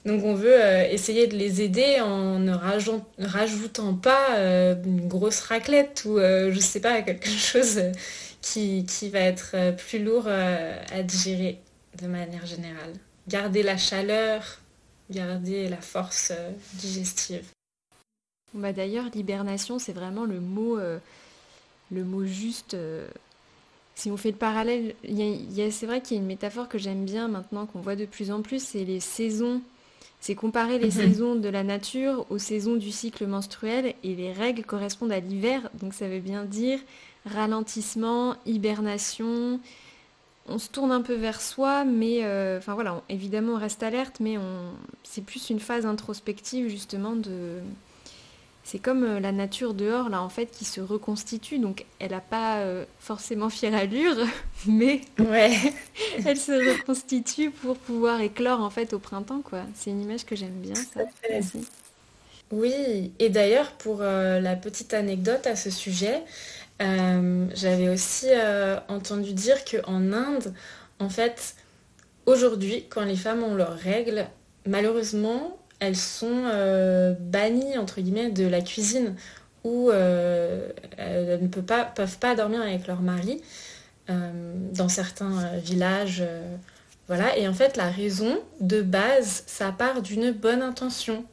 Donc 0.06 0.24
on 0.24 0.36
veut 0.36 0.63
euh, 0.63 0.88
essayer 0.89 1.28
de 1.28 1.36
les 1.36 1.62
aider 1.62 2.00
en 2.00 2.38
ne 2.39 2.54
rajoutant 2.54 3.96
pas 3.96 4.38
une 4.86 5.08
grosse 5.08 5.41
raclette 5.41 6.04
ou 6.06 6.18
je 6.20 6.60
sais 6.60 6.80
pas 6.80 7.02
quelque 7.02 7.30
chose 7.30 7.82
qui, 8.46 9.10
va 9.10 9.20
être 9.20 9.52
euh, 9.56 9.72
plus 9.72 10.04
lourd 10.04 10.26
euh, 10.28 10.78
à 10.91 11.02
digérer 11.04 11.60
de 12.00 12.08
manière 12.08 12.46
générale. 12.46 12.94
Garder 13.28 13.63
la 13.63 13.78
chaleur, 13.78 14.60
garder 15.10 15.68
la 15.68 15.82
force 15.82 16.32
euh, 16.32 16.52
digestive. 16.74 17.46
Bah 18.54 18.72
D'ailleurs, 18.72 19.06
l'hibernation, 19.13 19.80
c'est 19.80 19.94
vraiment 19.94 20.26
le 20.26 20.39
mot, 20.39 20.78
le 21.91 22.04
mot 22.06 22.26
juste. 22.26 22.78
si 23.96 24.10
on 24.10 24.15
fait 24.15 24.32
le 24.32 24.38
parallèle, 24.38 24.96
c'est 25.04 25.86
vrai 25.86 26.00
qu'il 26.00 26.15
y 26.15 26.20
a 26.20 26.22
une 26.22 26.28
métaphore 26.28 26.70
que 26.70 26.78
j'aime 26.78 27.04
bien 27.04 27.28
maintenant, 27.28 27.65
qu'on 27.65 27.82
voit 27.82 27.98
de 27.98 28.06
plus 28.06 28.32
en 28.32 28.41
plus, 28.41 28.63
c'est 28.63 28.86
les 28.86 29.02
saisons. 29.02 29.62
C'est 30.26 30.34
comparer 30.34 30.80
les 30.80 30.88
mhm. 30.88 30.92
saisons 30.92 31.36
de 31.36 31.50
la 31.50 31.62
nature 31.62 32.26
aux 32.32 32.40
saisons 32.40 32.78
du 32.78 32.90
cycle 32.90 33.28
menstruel 33.28 33.94
et 34.04 34.16
les 34.16 34.34
règles 34.34 34.64
correspondent 34.64 35.12
à 35.12 35.20
l'hiver. 35.20 35.70
Donc 35.80 35.94
ça 35.94 36.08
veut 36.08 36.20
bien 36.20 36.46
dire 36.46 36.80
ralentissement, 37.28 38.36
hibernation. 38.48 39.60
On 40.48 40.58
se 40.58 40.68
tourne 40.68 40.92
un 40.92 41.04
peu 41.04 41.14
vers 41.14 41.40
soi, 41.40 41.86
mais 41.86 42.24
euh, 42.24 42.58
enfin 42.58 42.74
voilà, 42.74 43.04
évidemment 43.08 43.54
on 43.54 43.60
reste 43.60 43.84
alerte, 43.84 44.20
mais 44.20 44.40
on, 44.40 44.72
c'est 45.04 45.24
plus 45.24 45.52
une 45.52 45.60
phase 45.60 45.86
introspective 45.86 46.70
justement 46.70 47.16
de. 47.16 47.60
C'est 48.65 48.80
comme 48.80 49.06
euh, 49.06 49.19
la 49.21 49.32
nature 49.32 49.73
dehors 49.73 50.10
là 50.10 50.21
en 50.21 50.28
fait 50.28 50.47
qui 50.47 50.65
se 50.65 50.82
reconstitue, 50.82 51.60
donc 51.60 51.86
elle 51.99 52.12
n'a 52.12 52.19
pas 52.19 52.58
euh, 52.58 52.84
forcément 52.99 53.49
fière 53.49 53.75
allure, 53.75 54.17
mais 54.67 54.99
ouais. 55.19 55.56
elle 56.25 56.38
se 56.38 56.51
reconstitue 56.51 57.51
pour 57.51 57.78
pouvoir 57.78 58.19
éclore 58.19 58.60
en 58.60 58.69
fait 58.69 58.91
au 58.91 58.99
printemps 58.99 59.41
quoi. 59.41 59.62
C'est 59.73 59.91
une 59.91 60.01
image 60.01 60.25
que 60.25 60.36
j'aime 60.36 60.60
bien 60.60 60.75
ça. 60.75 61.01
Oui, 62.51 63.13
et 63.17 63.30
d'ailleurs 63.30 63.71
pour 63.71 64.01
la 64.01 64.56
petite 64.56 64.93
anecdote 64.93 65.47
à 65.47 65.56
ce 65.56 65.71
sujet, 65.71 66.21
euh, 66.82 67.47
j'avais 67.54 67.89
aussi 67.89 68.28
euh, 68.30 68.80
entendu 68.89 69.34
dire 69.34 69.63
qu'en 69.65 70.12
Inde, 70.12 70.54
en 70.99 71.10
fait, 71.10 71.56
aujourd'hui, 72.25 72.86
quand 72.89 73.04
les 73.04 73.15
femmes 73.15 73.43
ont 73.43 73.56
leurs 73.56 73.78
règles, 73.78 74.28
malheureusement, 74.65 75.58
elles 75.80 75.96
sont 75.96 76.44
euh, 76.46 77.14
bannies, 77.20 77.78
entre 77.78 78.02
guillemets, 78.02 78.30
de 78.30 78.48
la 78.48 78.62
cuisine 78.62 79.16
où 79.64 79.92
elles 79.92 81.40
ne 81.42 81.48
peuvent 81.48 82.18
pas, 82.20 82.36
dormir 82.36 82.62
avec 82.62 82.86
leur 82.86 83.02
mari 83.02 83.42
dans 84.08 84.90
certains 84.90 85.58
villages. 85.58 86.24
voilà, 87.08 87.36
et 87.36 87.48
en 87.48 87.54
fait, 87.54 87.76
la 87.76 87.90
raison 87.90 88.38
de 88.62 88.84
base, 88.84 89.44
ça 89.48 89.72
part 89.72 90.04
d'une 90.04 90.32
bonne 90.32 90.62
intention. 90.62 91.26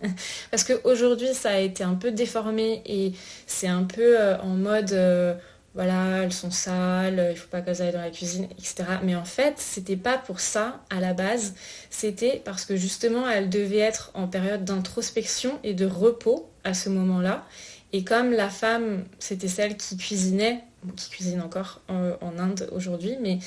Parce 0.50 0.64
qu'aujourd'hui, 0.64 1.32
ça 1.34 1.50
a 1.50 1.58
été 1.58 1.84
un 1.84 1.94
peu 1.94 2.10
déformé 2.10 2.82
et 2.86 3.12
c'est 3.46 3.68
un 3.68 3.84
peu 3.84 4.20
euh, 4.20 4.38
en 4.38 4.54
mode, 4.54 4.92
euh, 4.92 5.34
voilà, 5.76 6.22
elles 6.22 6.32
sont 6.32 6.50
sales, 6.50 7.28
il 7.32 7.36
faut 7.36 7.48
pas 7.48 7.60
qu'elles 7.60 7.82
aillent 7.82 7.92
dans 7.92 8.00
la 8.00 8.10
cuisine, 8.10 8.48
etc. 8.52 8.76
Mais 9.02 9.14
en 9.14 9.26
fait, 9.26 9.56
c'était 9.58 9.96
pas 9.96 10.16
pour 10.16 10.40
ça 10.40 10.80
à 10.88 11.00
la 11.00 11.12
base. 11.12 11.54
C'était 11.90 12.40
parce 12.46 12.64
que 12.64 12.76
justement, 12.76 13.28
elles 13.28 13.50
devaient 13.50 13.76
être 13.76 14.10
en 14.14 14.26
période 14.26 14.64
d'introspection 14.64 15.58
et 15.64 15.74
de 15.74 15.84
repos 15.84 16.48
à 16.64 16.72
ce 16.72 16.88
moment-là. 16.88 17.44
Et 17.92 18.04
comme 18.04 18.32
la 18.32 18.48
femme, 18.48 19.04
c'était 19.18 19.48
celle 19.48 19.76
qui 19.76 19.98
cuisinait, 19.98 20.64
qui 20.96 21.10
cuisine 21.10 21.42
encore 21.42 21.82
en, 21.88 22.38
Inde 22.38 22.70
aujourd'hui, 22.72 23.18
mais 23.20 23.38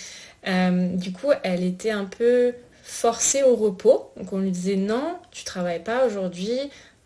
euh, 0.48 0.96
du 0.96 1.12
coup, 1.12 1.32
elle 1.42 1.64
était 1.64 1.92
un 1.92 2.06
peu 2.06 2.54
forcé 2.84 3.42
au 3.42 3.56
repos. 3.56 4.12
Donc 4.18 4.34
on 4.34 4.38
lui 4.38 4.52
disait 4.52 4.76
non, 4.76 5.18
tu 5.32 5.46
travailles 5.46 5.84
pas 5.84 6.06
aujourd'hui, 6.06 6.60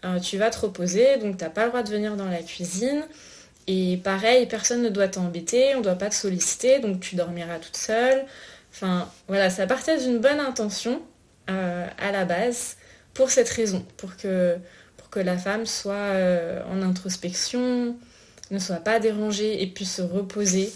euh, 0.04 0.20
tu 0.20 0.38
vas 0.38 0.50
te 0.50 0.60
reposer, 0.60 1.16
donc 1.18 1.38
t'as 1.38 1.50
pas 1.50 1.64
le 1.64 1.70
droit 1.70 1.84
de 1.84 1.90
venir 1.90 2.18
dans 2.18 2.28
la 2.28 2.44
cuisine. 2.44 3.04
Et 3.68 3.98
pareil, 4.04 4.46
personne 4.48 4.82
ne 4.82 4.90
doit 4.90 5.08
t'embêter, 5.08 5.74
on 5.76 5.80
ne 5.80 5.84
doit 5.84 5.96
pas 5.96 6.10
te 6.10 6.16
solliciter, 6.16 6.80
donc 6.80 7.00
tu 7.00 7.16
dormiras 7.16 7.60
toute 7.60 7.78
seule. 7.78 8.26
Enfin 8.72 9.10
voilà, 9.28 9.50
ça 9.50 9.68
partait 9.68 9.98
d'une 9.98 10.20
bonne 10.20 10.40
intention 10.40 11.02
euh, 11.50 11.88
à 11.98 12.12
la 12.12 12.26
base 12.26 12.78
pour 13.14 13.30
cette 13.30 13.50
raison, 13.50 13.86
pour 13.98 14.18
que, 14.18 14.58
pour 14.98 15.10
que 15.10 15.20
la 15.20 15.38
femme 15.38 15.66
soit 15.66 15.94
euh, 15.94 16.62
en 16.70 16.82
introspection, 16.82 17.96
ne 18.52 18.60
soit 18.60 18.78
pas 18.78 19.00
dérangée 19.00 19.62
et 19.62 19.68
puisse 19.68 19.96
se 19.96 20.02
reposer 20.02 20.72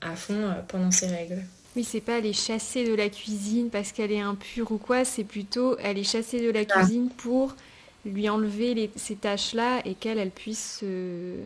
à 0.00 0.16
fond 0.16 0.54
pendant 0.68 0.90
ses 0.90 1.06
règles. 1.06 1.42
Oui, 1.76 1.84
c'est 1.84 2.00
pas 2.00 2.16
aller 2.16 2.32
chasser 2.32 2.84
de 2.84 2.94
la 2.94 3.08
cuisine 3.08 3.70
parce 3.70 3.92
qu'elle 3.92 4.12
est 4.12 4.20
impure 4.20 4.72
ou 4.72 4.78
quoi, 4.78 5.04
c'est 5.04 5.24
plutôt 5.24 5.76
aller 5.82 6.04
chasser 6.04 6.40
de 6.40 6.50
la 6.50 6.64
cuisine 6.64 7.08
pour 7.08 7.56
lui 8.04 8.28
enlever 8.28 8.90
ces 8.96 9.14
tâches-là 9.16 9.80
et 9.84 9.94
qu'elle 9.94 10.18
elle 10.18 10.30
puisse 10.30 10.80
se, 10.80 11.36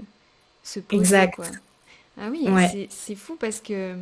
se 0.66 0.80
poser. 0.80 1.00
Exact. 1.00 1.40
Ah 2.18 2.28
oui, 2.30 2.46
c'est 2.90 3.14
fou 3.14 3.36
parce 3.36 3.60
que, 3.60 3.94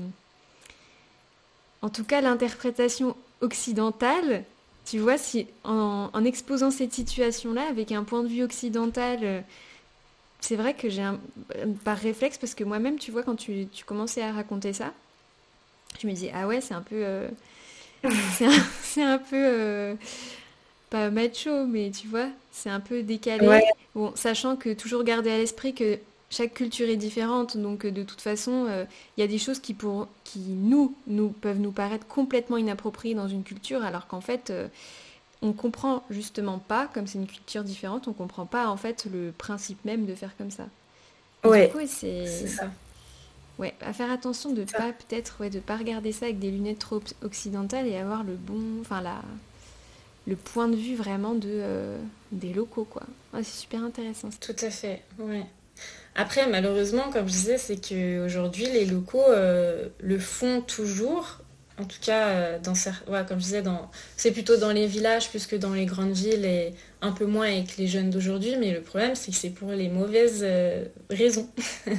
en 1.82 1.90
tout 1.90 2.04
cas, 2.04 2.20
l'interprétation 2.20 3.16
occidentale, 3.40 4.44
tu 4.86 4.98
vois, 4.98 5.18
si 5.18 5.46
en, 5.64 6.24
exposant 6.24 6.70
cette 6.70 6.92
situation-là 6.92 7.68
avec 7.68 7.92
un 7.92 8.04
point 8.04 8.22
de 8.22 8.28
vue 8.28 8.42
occidental, 8.42 9.44
c'est 10.40 10.56
vrai 10.56 10.74
que 10.74 10.88
j'ai 10.88 11.02
un, 11.02 11.18
par 11.84 11.98
réflexe, 11.98 12.38
parce 12.38 12.54
que 12.54 12.64
moi-même, 12.64 12.98
tu 12.98 13.10
vois, 13.10 13.22
quand 13.22 13.36
tu, 13.36 13.66
tu 13.72 13.84
commençais 13.84 14.22
à 14.22 14.32
raconter 14.32 14.72
ça, 14.72 14.92
je 16.00 16.06
me 16.06 16.12
dis, 16.12 16.30
ah 16.32 16.46
ouais, 16.46 16.60
c'est 16.60 16.74
un 16.74 16.82
peu. 16.82 16.96
Euh, 16.96 17.28
c'est 18.82 19.02
un, 19.02 19.18
peu. 19.18 19.36
Euh, 19.36 19.94
pas 20.90 21.10
macho, 21.10 21.66
mais 21.66 21.90
tu 21.90 22.06
vois, 22.06 22.28
c'est 22.52 22.70
un 22.70 22.80
peu 22.80 23.02
décalé. 23.02 23.62
Bon, 23.94 24.12
sachant 24.14 24.56
que 24.56 24.72
toujours 24.72 25.02
garder 25.04 25.30
à 25.30 25.38
l'esprit 25.38 25.74
que 25.74 25.98
chaque 26.34 26.54
culture 26.54 26.88
est 26.88 26.96
différente, 26.96 27.56
donc 27.56 27.86
de 27.86 28.02
toute 28.02 28.20
façon, 28.20 28.66
il 29.16 29.20
y 29.20 29.24
a 29.24 29.26
des 29.26 29.38
choses 29.38 29.60
qui, 29.60 29.74
pour, 29.74 30.08
qui 30.24 30.40
nous, 30.40 30.94
nous 31.06 31.28
peuvent 31.28 31.60
nous 31.60 31.72
paraître 31.72 32.06
complètement 32.06 32.56
inappropriées 32.56 33.14
dans 33.14 33.28
une 33.28 33.44
culture, 33.44 33.82
alors 33.84 34.06
qu'en 34.06 34.20
fait, 34.20 34.52
on 35.42 35.52
comprend 35.52 36.02
justement 36.10 36.58
pas, 36.58 36.88
comme 36.92 37.06
c'est 37.06 37.18
une 37.18 37.26
culture 37.26 37.64
différente, 37.64 38.08
on 38.08 38.12
comprend 38.12 38.46
pas 38.46 38.68
en 38.68 38.76
fait 38.76 39.06
le 39.12 39.32
principe 39.36 39.84
même 39.84 40.06
de 40.06 40.14
faire 40.14 40.36
comme 40.36 40.50
ça. 40.50 40.64
Ouais, 41.44 41.70
c'est 41.86 42.48
ça. 42.48 42.70
Ouais, 43.58 43.74
à 43.82 43.92
faire 43.92 44.10
attention 44.10 44.52
de 44.52 44.64
pas 44.64 44.92
peut-être 44.92 45.36
ouais, 45.40 45.50
de 45.50 45.60
pas 45.60 45.76
regarder 45.76 46.10
ça 46.10 46.26
avec 46.26 46.40
des 46.40 46.50
lunettes 46.50 46.80
trop 46.80 47.00
occidentales 47.22 47.86
et 47.86 47.96
avoir 47.96 48.24
le 48.24 48.34
bon, 48.34 48.80
enfin 48.80 49.00
la, 49.00 49.22
le 50.26 50.34
point 50.34 50.66
de 50.66 50.74
vue 50.74 50.96
vraiment 50.96 51.34
de 51.34 51.42
euh, 51.46 51.98
des 52.32 52.52
locaux 52.52 52.84
quoi. 52.84 53.04
c'est 53.34 53.44
super 53.44 53.84
intéressant. 53.84 54.30
Tout 54.40 54.56
à 54.60 54.70
fait, 54.70 55.02
ouais. 55.18 55.46
Après, 56.14 56.46
malheureusement, 56.48 57.10
comme 57.10 57.26
je 57.26 57.32
disais, 57.32 57.58
c'est 57.58 57.76
qu'aujourd'hui, 57.76 58.66
les 58.66 58.86
locaux 58.86 59.24
euh, 59.28 59.88
le 60.00 60.18
font 60.18 60.60
toujours. 60.60 61.40
En 61.76 61.84
tout 61.84 61.98
cas, 62.00 62.28
euh, 62.28 62.58
dans 62.60 62.74
ouais, 63.12 63.24
comme 63.26 63.38
je 63.38 63.44
disais, 63.44 63.62
dans... 63.62 63.90
c'est 64.16 64.30
plutôt 64.30 64.56
dans 64.56 64.70
les 64.70 64.86
villages 64.86 65.28
plus 65.30 65.48
que 65.48 65.56
dans 65.56 65.74
les 65.74 65.86
grandes 65.86 66.12
villes 66.12 66.44
et 66.44 66.72
un 67.02 67.10
peu 67.10 67.26
moins 67.26 67.46
avec 67.46 67.76
les 67.76 67.88
jeunes 67.88 68.10
d'aujourd'hui. 68.10 68.56
Mais 68.58 68.72
le 68.72 68.80
problème, 68.80 69.16
c'est 69.16 69.32
que 69.32 69.36
c'est 69.36 69.50
pour 69.50 69.72
les 69.72 69.88
mauvaises 69.88 70.46
raisons. 71.10 71.48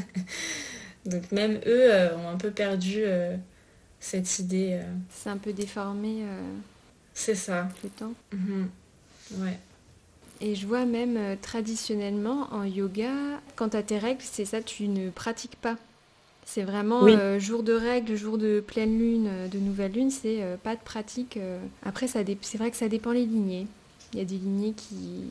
Donc 1.06 1.32
même 1.32 1.60
eux 1.66 1.94
euh, 1.94 2.18
ont 2.18 2.30
un 2.30 2.38
peu 2.38 2.52
perdu 2.52 3.04
euh, 3.06 3.36
cette 4.00 4.40
idée. 4.40 4.80
Euh. 4.82 4.94
C'est 5.10 5.30
un 5.30 5.38
peu 5.38 5.54
déformé. 5.54 6.24
C'est 7.14 7.36
ça. 7.36 7.70
Le 7.84 7.90
temps. 7.90 8.14
Mhm. 8.34 8.70
Ouais. 9.38 9.58
Et 10.46 10.54
je 10.54 10.68
vois 10.68 10.86
même 10.86 11.38
traditionnellement 11.42 12.48
en 12.52 12.64
yoga, 12.64 13.12
quand 13.56 13.70
tu 13.70 13.78
as 13.78 13.84
tes 13.84 13.98
règles, 13.98 14.22
c'est 14.22 14.46
ça, 14.46 14.62
tu 14.62 14.88
ne 14.88 15.10
pratiques 15.10 15.56
pas. 15.56 15.76
C'est 16.46 16.62
vraiment 16.62 17.40
jour 17.40 17.64
de 17.64 17.74
règles, 17.74 18.16
jour 18.16 18.38
de 18.38 18.60
pleine 18.60 19.00
lune, 19.00 19.50
de 19.52 19.58
nouvelle 19.58 19.94
lune, 19.94 20.12
c'est 20.12 20.44
pas 20.64 20.76
de 20.76 20.82
pratique. 20.82 21.40
Après, 21.84 22.08
ça 22.08 22.20
c'est 22.42 22.60
vrai 22.60 22.70
que 22.70 22.78
ça 22.78 22.88
dépend 22.88 23.12
les 23.12 23.26
lignées. 23.26 23.66
Il 24.14 24.20
y 24.20 24.22
a 24.22 24.26
des 24.26 24.38
lignées 24.38 24.74
qui, 24.74 25.24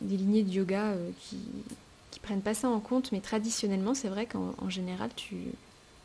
des 0.00 0.16
lignées 0.16 0.44
de 0.44 0.52
yoga 0.52 0.94
qui, 1.28 1.38
prennent 2.22 2.40
pas 2.40 2.54
ça 2.54 2.68
en 2.68 2.78
compte, 2.78 3.10
mais 3.10 3.18
traditionnellement, 3.18 3.94
c'est 3.94 4.06
vrai 4.06 4.26
qu'en 4.26 4.70
général, 4.70 5.10
tu, 5.16 5.34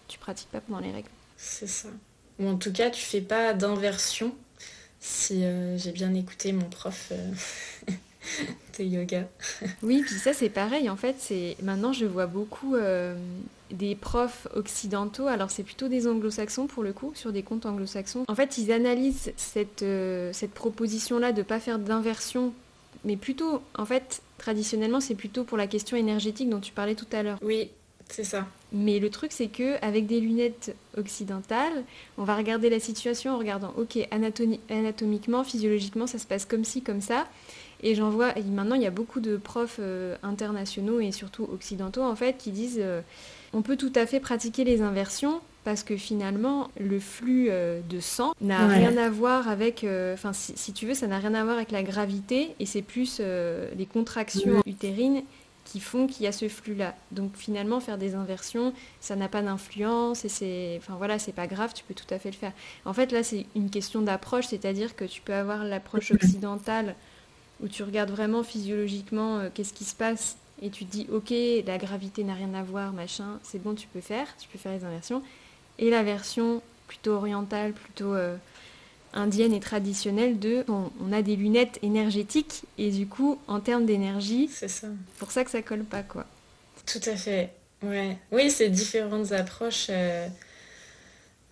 tu 0.07 0.17
pratiques 0.17 0.49
pas 0.49 0.61
pendant 0.61 0.79
les 0.79 0.91
règles. 0.91 1.09
C'est 1.37 1.67
ça. 1.67 1.89
Ou 2.39 2.47
en 2.47 2.55
tout 2.55 2.71
cas, 2.71 2.89
tu 2.89 3.03
fais 3.03 3.21
pas 3.21 3.53
d'inversion. 3.53 4.33
Si 4.99 5.43
euh, 5.43 5.77
j'ai 5.77 5.91
bien 5.91 6.13
écouté 6.15 6.51
mon 6.51 6.67
prof 6.69 7.11
euh, 7.11 7.31
de 8.79 8.83
yoga. 8.83 9.27
oui, 9.83 10.03
puis 10.05 10.15
ça, 10.15 10.33
c'est 10.33 10.49
pareil. 10.49 10.89
En 10.89 10.95
fait, 10.95 11.15
c'est 11.19 11.57
maintenant, 11.61 11.93
je 11.93 12.05
vois 12.05 12.27
beaucoup 12.27 12.75
euh, 12.75 13.15
des 13.71 13.95
profs 13.95 14.47
occidentaux. 14.55 15.27
Alors, 15.27 15.51
c'est 15.51 15.63
plutôt 15.63 15.87
des 15.87 16.07
anglo-saxons 16.07 16.67
pour 16.67 16.83
le 16.83 16.93
coup, 16.93 17.11
sur 17.15 17.31
des 17.31 17.43
comptes 17.43 17.65
anglo-saxons. 17.65 18.25
En 18.27 18.35
fait, 18.35 18.57
ils 18.57 18.71
analysent 18.71 19.31
cette, 19.35 19.85
cette 20.33 20.51
proposition-là 20.51 21.31
de 21.31 21.41
pas 21.41 21.59
faire 21.59 21.79
d'inversion 21.79 22.53
mais 23.03 23.15
plutôt, 23.15 23.61
en 23.75 23.85
fait, 23.85 24.21
traditionnellement, 24.37 24.99
c'est 24.99 25.15
plutôt 25.15 25.43
pour 25.43 25.57
la 25.57 25.67
question 25.67 25.97
énergétique 25.97 26.49
dont 26.49 26.59
tu 26.59 26.73
parlais 26.73 26.95
tout 26.95 27.07
à 27.11 27.23
l'heure. 27.23 27.39
Oui, 27.41 27.69
c'est 28.09 28.23
ça. 28.23 28.47
Mais 28.71 28.99
le 28.99 29.09
truc, 29.09 29.31
c'est 29.31 29.47
que 29.47 29.83
avec 29.83 30.07
des 30.07 30.19
lunettes 30.19 30.75
occidentales, 30.97 31.83
on 32.17 32.23
va 32.23 32.35
regarder 32.35 32.69
la 32.69 32.79
situation 32.79 33.33
en 33.33 33.37
regardant, 33.37 33.73
ok, 33.77 33.97
anatomiquement, 34.69 35.43
physiologiquement, 35.43 36.07
ça 36.07 36.19
se 36.19 36.27
passe 36.27 36.45
comme 36.45 36.65
ci, 36.65 36.81
comme 36.81 37.01
ça. 37.01 37.27
Et 37.83 37.95
j'en 37.95 38.09
vois, 38.09 38.33
maintenant, 38.51 38.75
il 38.75 38.81
y 38.81 38.87
a 38.87 38.91
beaucoup 38.91 39.19
de 39.19 39.37
profs 39.37 39.77
euh, 39.79 40.15
internationaux 40.23 40.99
et 40.99 41.11
surtout 41.11 41.43
occidentaux, 41.43 42.03
en 42.03 42.15
fait, 42.15 42.37
qui 42.37 42.51
disent, 42.51 42.79
euh, 42.81 43.01
on 43.53 43.61
peut 43.61 43.77
tout 43.77 43.93
à 43.95 44.05
fait 44.05 44.19
pratiquer 44.19 44.63
les 44.63 44.81
inversions, 44.81 45.41
parce 45.63 45.83
que 45.83 45.97
finalement, 45.97 46.69
le 46.79 46.99
flux 46.99 47.47
euh, 47.49 47.81
de 47.87 47.99
sang 47.99 48.33
n'a 48.41 48.67
rien 48.67 48.97
à 48.97 49.09
voir 49.09 49.47
avec, 49.47 49.85
enfin, 50.13 50.31
si, 50.33 50.73
tu 50.73 50.87
veux, 50.87 50.93
ça 50.93 51.07
n'a 51.07 51.19
rien 51.19 51.33
à 51.33 51.43
voir 51.43 51.57
avec 51.57 51.71
la 51.71 51.83
gravité, 51.83 52.55
et 52.59 52.65
c'est 52.65 52.81
plus 52.81 53.19
les 53.19 53.85
contractions 53.85 54.61
utérines 54.65 55.21
qui 55.65 55.81
font 55.81 56.07
qu'il 56.07 56.23
y 56.23 56.27
a 56.27 56.31
ce 56.31 56.47
flux-là. 56.47 56.95
Donc 57.11 57.31
finalement, 57.35 57.81
faire 57.81 57.97
des 57.97 58.15
inversions, 58.15 58.73
ça 59.01 59.17
n'a 59.17 59.27
pas 59.27 59.41
d'influence, 59.41 60.23
et 60.23 60.29
c'est, 60.29 60.79
enfin 60.81 60.95
voilà, 60.97 61.19
c'est 61.19 61.33
pas 61.33 61.45
grave, 61.45 61.73
tu 61.73 61.83
peux 61.83 61.93
tout 61.93 62.11
à 62.11 62.19
fait 62.19 62.31
le 62.31 62.37
faire. 62.37 62.53
En 62.85 62.93
fait, 62.93 63.11
là, 63.11 63.21
c'est 63.21 63.45
une 63.53 63.69
question 63.69 64.01
d'approche, 64.01 64.47
c'est-à-dire 64.47 64.95
que 64.95 65.03
tu 65.03 65.21
peux 65.21 65.33
avoir 65.33 65.65
l'approche 65.65 66.11
occidentale 66.11 66.95
où 67.61 67.67
tu 67.67 67.83
regardes 67.83 68.11
vraiment 68.11 68.43
physiologiquement 68.43 69.49
qu'est-ce 69.53 69.73
qui 69.73 69.83
se 69.83 69.95
passe 69.95 70.37
et 70.61 70.69
tu 70.69 70.85
te 70.85 70.91
dis 70.91 71.07
ok 71.11 71.33
la 71.65 71.77
gravité 71.77 72.23
n'a 72.23 72.33
rien 72.33 72.53
à 72.53 72.63
voir 72.63 72.93
machin 72.93 73.39
c'est 73.43 73.61
bon 73.61 73.73
tu 73.75 73.87
peux 73.87 74.01
faire 74.01 74.27
tu 74.39 74.47
peux 74.47 74.57
faire 74.57 74.73
les 74.73 74.83
inversions 74.83 75.21
et 75.79 75.89
la 75.89 76.03
version 76.03 76.61
plutôt 76.87 77.13
orientale, 77.13 77.73
plutôt 77.73 78.15
euh, 78.15 78.35
indienne 79.13 79.53
et 79.53 79.59
traditionnelle 79.59 80.39
de 80.39 80.65
on, 80.67 81.11
a 81.11 81.21
des 81.21 81.35
lunettes 81.35 81.79
énergétiques 81.83 82.63
et 82.77 82.91
du 82.91 83.07
coup 83.07 83.39
en 83.47 83.59
termes 83.59 83.85
d'énergie, 83.85 84.49
c'est 84.51 84.67
ça. 84.67 84.87
Pour 85.19 85.31
ça 85.31 85.43
que 85.43 85.51
ça 85.51 85.61
colle 85.61 85.83
pas 85.83 86.03
quoi. 86.03 86.25
Tout 86.85 87.01
à 87.05 87.15
fait. 87.15 87.51
Ouais. 87.83 88.17
Oui, 88.31 88.49
c'est 88.49 88.69
différentes 88.69 89.31
approches. 89.33 89.87
Euh. 89.89 90.27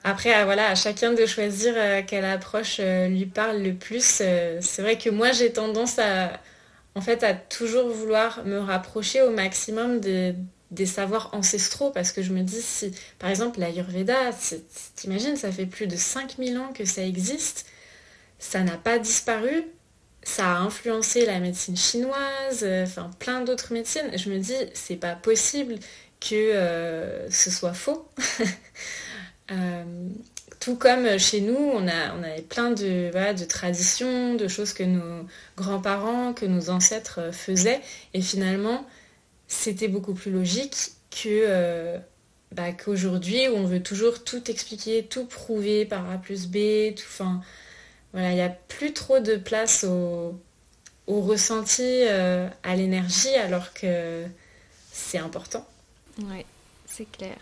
Après, 0.05 0.43
voilà, 0.45 0.69
à 0.69 0.75
chacun 0.75 1.13
de 1.13 1.25
choisir 1.25 1.73
euh, 1.75 2.01
quelle 2.05 2.25
approche 2.25 2.79
lui 2.79 3.25
parle 3.25 3.61
le 3.61 3.73
plus. 3.73 4.03
c'est 4.03 4.79
vrai 4.79 4.97
que 4.97 5.09
moi, 5.09 5.31
j'ai 5.31 5.51
tendance 5.51 5.99
à, 5.99 6.39
en 6.95 7.01
fait, 7.01 7.23
à 7.23 7.33
toujours 7.33 7.89
vouloir 7.89 8.45
me 8.45 8.59
rapprocher 8.59 9.21
au 9.23 9.31
maximum 9.31 9.99
de, 9.99 10.35
des 10.71 10.85
savoirs 10.85 11.29
ancestraux 11.33 11.91
parce 11.91 12.11
que 12.11 12.21
je 12.21 12.31
me 12.33 12.41
dis 12.41 12.61
si 12.61 12.91
par 13.19 13.29
exemple 13.29 13.59
l'Ayurveda 13.59 14.31
t'imagines 14.95 15.35
ça 15.35 15.51
fait 15.51 15.65
plus 15.65 15.87
de 15.87 15.95
5000 15.95 16.57
ans 16.57 16.73
que 16.73 16.85
ça 16.85 17.03
existe 17.03 17.65
ça 18.39 18.61
n'a 18.61 18.77
pas 18.77 18.97
disparu 18.97 19.63
ça 20.23 20.53
a 20.53 20.57
influencé 20.57 21.25
la 21.25 21.39
médecine 21.39 21.77
chinoise 21.77 22.63
euh, 22.63 22.83
enfin 22.83 23.11
plein 23.19 23.41
d'autres 23.41 23.73
médecines 23.73 24.09
je 24.15 24.29
me 24.29 24.39
dis 24.39 24.55
c'est 24.73 24.95
pas 24.95 25.15
possible 25.15 25.75
que 26.19 26.35
euh, 26.35 27.29
ce 27.29 27.51
soit 27.51 27.73
faux 27.73 28.09
euh, 28.39 28.45
tout 30.59 30.75
comme 30.75 31.19
chez 31.19 31.41
nous, 31.41 31.55
on, 31.55 31.87
avait 31.87 32.41
plein 32.41 32.71
de, 32.71 33.45
traditions, 33.45 34.35
de 34.35 34.47
choses 34.47 34.73
que 34.73 34.83
nos 34.83 35.27
grands-parents, 35.57 36.33
que 36.33 36.45
nos 36.45 36.69
ancêtres 36.69 37.31
faisaient. 37.31 37.81
Et 38.13 38.21
finalement, 38.21 38.85
c'était 39.47 39.87
beaucoup 39.87 40.13
plus 40.13 40.31
logique 40.31 40.93
que 41.11 41.27
euh, 41.27 41.99
bah, 42.51 42.71
qu'aujourd'hui 42.71 43.47
où 43.47 43.55
on 43.55 43.65
veut 43.65 43.83
toujours 43.83 44.23
tout 44.23 44.49
expliquer, 44.49 45.03
tout 45.05 45.25
prouver 45.25 45.85
par 45.85 46.09
A 46.09 46.17
plus 46.17 46.47
B, 46.47 46.95
tout, 46.95 47.03
enfin, 47.07 47.41
voilà, 48.13 48.31
il 48.31 48.35
n'y 48.35 48.41
a 48.41 48.49
plus 48.49 48.93
trop 48.93 49.19
de 49.19 49.35
place 49.35 49.83
au, 49.83 50.39
ressenti, 51.07 51.83
euh, 51.83 52.49
à 52.63 52.75
l'énergie, 52.75 53.35
alors 53.35 53.73
que 53.73 54.23
c'est 54.91 55.19
important. 55.19 55.67
Oui, 56.23 56.45
c'est 56.87 57.09
clair. 57.11 57.35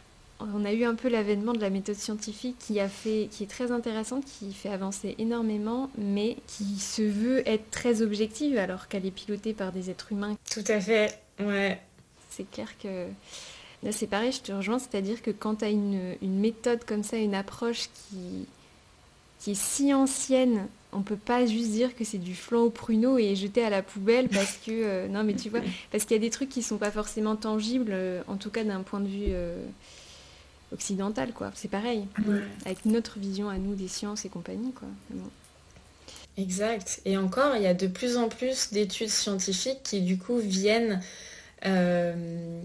On 0.54 0.66
a 0.66 0.74
eu 0.74 0.84
un 0.84 0.96
peu 0.96 1.08
l'avènement 1.08 1.54
de 1.54 1.60
la 1.60 1.70
méthode 1.70 1.96
scientifique 1.96 2.58
qui 2.60 2.80
a 2.80 2.90
fait, 2.90 3.30
qui 3.32 3.44
est 3.44 3.48
très 3.48 3.72
intéressante, 3.72 4.26
qui 4.26 4.54
fait 4.54 4.70
avancer 4.70 5.16
énormément, 5.18 5.90
mais 5.98 6.38
qui 6.48 6.80
se 6.80 7.02
veut 7.02 7.48
être 7.48 7.70
très 7.72 8.02
objective 8.02 8.58
alors 8.58 8.88
qu'elle 8.88 9.06
est 9.06 9.12
pilotée 9.12 9.54
par 9.54 9.72
des 9.72 9.90
êtres 9.90 10.12
humains. 10.12 10.36
Tout 10.52 10.64
à 10.68 10.80
fait, 10.80 11.18
ouais. 11.40 11.80
C'est 12.30 12.50
clair 12.50 12.68
que 12.82 13.08
là, 13.84 13.92
c'est 13.92 14.08
pareil, 14.08 14.32
je 14.32 14.42
te 14.42 14.52
rejoins, 14.52 14.80
c'est-à-dire 14.80 15.22
que 15.22 15.32
quand 15.32 15.56
tu 15.56 15.66
as 15.66 15.70
une, 15.70 16.16
méthode 16.22 16.84
comme 16.84 17.04
ça, 17.04 17.18
une 17.18 17.36
approche 17.36 17.90
qui, 18.10 18.48
qui 19.40 19.52
est 19.52 19.60
si 19.60 19.94
ancienne, 19.94 20.68
on 20.94 21.02
peut 21.02 21.18
pas 21.18 21.46
juste 21.46 21.72
dire 21.72 21.96
que 21.96 22.04
c'est 22.04 22.18
du 22.18 22.36
flan 22.36 22.62
au 22.62 22.70
pruneau 22.70 23.18
et 23.18 23.36
jeter 23.36 23.64
à 23.64 23.70
la 23.70 23.82
poubelle 23.82 24.30
parce 24.30 24.58
que 24.58 24.72
euh, 24.72 25.08
non 25.08 25.24
mais 25.24 25.34
tu 25.34 25.50
vois 25.50 25.62
parce 25.92 26.06
qu'il 26.06 26.16
y 26.16 26.20
a 26.20 26.22
des 26.22 26.30
trucs 26.30 26.50
qui 26.50 26.62
sont 26.62 26.78
pas 26.78 26.92
forcément 26.92 27.36
tangibles 27.36 27.92
euh, 27.94 28.22
en 28.28 28.36
tout 28.36 28.52
cas 28.52 28.64
d'un 28.64 28.82
point 28.82 29.00
de 29.00 29.08
vue 29.08 29.30
euh, 29.30 29.58
occidental 30.74 31.32
quoi. 31.34 31.52
C'est 31.56 31.70
pareil. 31.70 32.06
Avec 32.66 32.86
notre 32.86 33.20
vision 33.20 33.50
à 33.50 33.58
nous 33.58 33.76
des 33.76 33.88
sciences 33.88 34.26
et 34.26 34.30
compagnie 34.30 34.74
quoi. 34.74 34.88
Exact. 36.38 37.02
Et 37.06 37.18
encore 37.18 37.56
il 37.56 37.64
y 37.64 37.68
a 37.68 37.74
de 37.74 37.88
plus 37.88 38.18
en 38.18 38.30
plus 38.30 38.72
d'études 38.74 39.10
scientifiques 39.10 39.84
qui 39.84 40.02
du 40.02 40.18
coup 40.18 40.38
viennent 40.38 41.02
euh, 41.66 42.62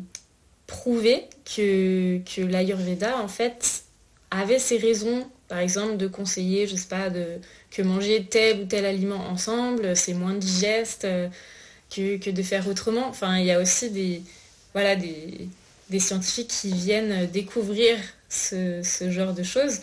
prouver 0.69 1.25
que, 1.45 2.19
que 2.19 2.43
l'Ayurveda, 2.43 3.19
en 3.19 3.27
fait, 3.27 3.83
avait 4.31 4.59
ses 4.61 4.77
raisons, 4.77 5.27
par 5.49 5.59
exemple, 5.59 5.97
de 5.97 6.07
conseiller, 6.07 6.69
je 6.69 6.77
sais 6.77 6.89
pas, 6.89 7.11
de, 7.11 7.39
que 7.71 7.83
manger 7.83 8.27
tel 8.29 8.61
ou 8.61 8.65
tel 8.67 8.85
aliment 8.85 9.27
ensemble, 9.29 9.97
c'est 9.97 10.15
moins 10.15 10.35
digeste 10.35 11.05
euh, 11.05 11.29
que, 11.91 12.31
de 12.31 12.43
faire 12.43 12.69
autrement. 12.69 13.09
Enfin, 13.09 13.39
il 13.39 13.47
y 13.47 13.51
a 13.51 13.61
aussi 13.61 13.91
des, 13.91 14.23
voilà, 14.75 14.95
des, 14.95 15.49
scientifiques 15.99 16.49
qui 16.49 16.73
viennent 16.73 17.27
découvrir 17.27 17.97
ce, 18.29 18.83
genre 19.11 19.33
de 19.33 19.43
choses. 19.43 19.81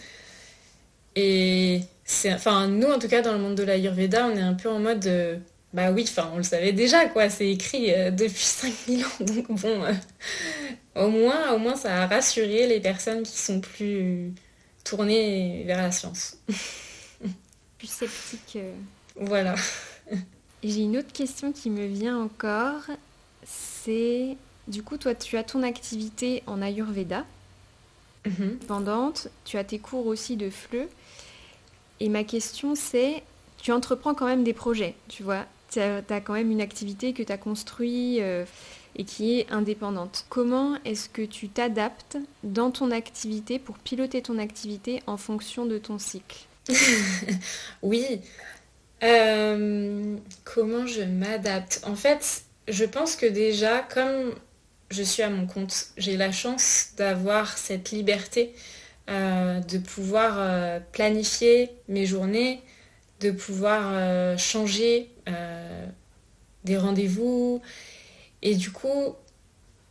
Et 1.16 1.82
c'est, 2.04 2.34
enfin, 2.34 2.68
nous, 2.68 2.88
en 2.88 3.00
tout 3.00 3.08
cas, 3.08 3.22
dans 3.22 3.34
le 3.34 3.40
monde 3.40 3.56
de 3.56 3.64
l'Ayurveda, 3.64 4.28
on 4.28 4.36
est 4.36 4.42
un 4.42 4.54
peu 4.54 4.70
en 4.70 4.80
mode... 4.80 5.06
Euh, 5.08 5.38
bah 5.74 5.92
oui, 5.92 6.06
enfin, 6.08 6.30
on 6.34 6.38
le 6.38 6.44
savait 6.44 6.72
déjà, 6.72 7.06
quoi. 7.08 7.30
C'est 7.30 7.50
écrit 7.52 7.94
euh, 7.94 8.12
depuis 8.12 8.44
5000 8.44 9.06
ans. 9.06 9.10
Donc 9.20 9.52
bon, 9.52 9.84
euh, 9.84 9.94
au 10.96 11.10
moins, 11.10 11.52
au 11.54 11.58
moins, 11.58 11.76
ça 11.76 12.04
a 12.04 12.08
rassuré 12.08 12.68
les 12.68 12.80
personnes 12.80 13.24
qui 13.24 13.38
sont 13.38 13.60
plus 13.60 14.34
tournées 14.84 15.64
vers 15.66 15.82
la 15.82 15.92
science. 15.92 16.38
plus 17.78 17.88
sceptiques. 17.88 18.60
Voilà. 19.16 19.56
J'ai 20.64 20.82
une 20.82 20.98
autre 20.98 21.12
question 21.12 21.52
qui 21.52 21.70
me 21.70 21.86
vient 21.86 22.20
encore. 22.20 22.84
C'est, 23.44 24.38
du 24.68 24.84
coup, 24.84 24.98
toi, 24.98 25.14
tu 25.16 25.38
as 25.38 25.44
ton 25.44 25.64
activité 25.64 26.44
en 26.48 26.62
Ayurveda. 26.62 27.26
Mhm. 28.26 28.58
Pendante, 28.68 29.28
tu 29.44 29.58
as 29.58 29.64
tes 29.64 29.80
cours 29.80 30.08
aussi 30.08 30.36
de 30.36 30.50
FLE. 30.50 30.88
Et 32.00 32.10
ma 32.10 32.24
question, 32.24 32.76
c'est, 32.76 33.24
tu 33.58 33.72
entreprends 33.72 34.14
quand 34.14 34.26
même 34.26 34.44
des 34.44 34.54
projets, 34.54 34.96
tu 35.08 35.24
vois. 35.24 35.46
Tu 35.72 35.80
as, 35.80 36.02
quand 36.22 36.34
même 36.34 36.52
une 36.52 36.62
activité 36.62 37.14
que 37.14 37.24
tu 37.24 37.32
as 37.32 37.38
construite 37.38 38.20
euh, 38.22 38.46
et 38.96 39.04
qui 39.04 39.40
est 39.40 39.52
indépendante. 39.52 40.26
Comment 40.30 40.78
est-ce 40.86 41.10
que 41.10 41.22
tu 41.22 41.50
t'adaptes 41.50 42.18
dans 42.44 42.72
ton 42.72 42.92
activité 42.92 43.60
pour 43.60 43.78
piloter 43.78 44.22
ton 44.22 44.38
activité 44.38 45.04
en 45.06 45.18
fonction 45.18 45.66
de 45.66 45.78
ton 45.78 46.00
cycle? 46.00 46.46
Oui. 47.82 48.22
Euh, 49.04 50.16
comment 50.44 50.88
je 50.88 51.02
m'adapte? 51.02 51.82
En 51.86 51.96
fait, 51.96 52.44
je 52.68 52.86
pense 52.86 53.16
que 53.16 53.26
déjà, 53.26 53.80
comme 53.80 54.34
je 54.90 55.04
suis 55.04 55.24
à 55.24 55.30
mon 55.30 55.48
compte, 55.48 55.88
j'ai 55.98 56.18
la 56.18 56.32
chance 56.32 56.92
d'avoir 56.98 57.58
cette 57.58 57.92
liberté 57.92 58.54
euh, 59.10 59.60
de 59.60 59.78
pouvoir 59.78 60.36
euh, 60.38 60.80
planifier 60.92 61.72
mes 61.88 62.06
journées, 62.06 62.62
de 63.20 63.32
pouvoir 63.32 64.38
changer 64.38 65.10
des 66.66 66.78
rendez-vous. 66.78 67.62
Et 68.42 68.56
du 68.56 68.72
coup, 68.72 69.16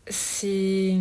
c'est 0.09 0.95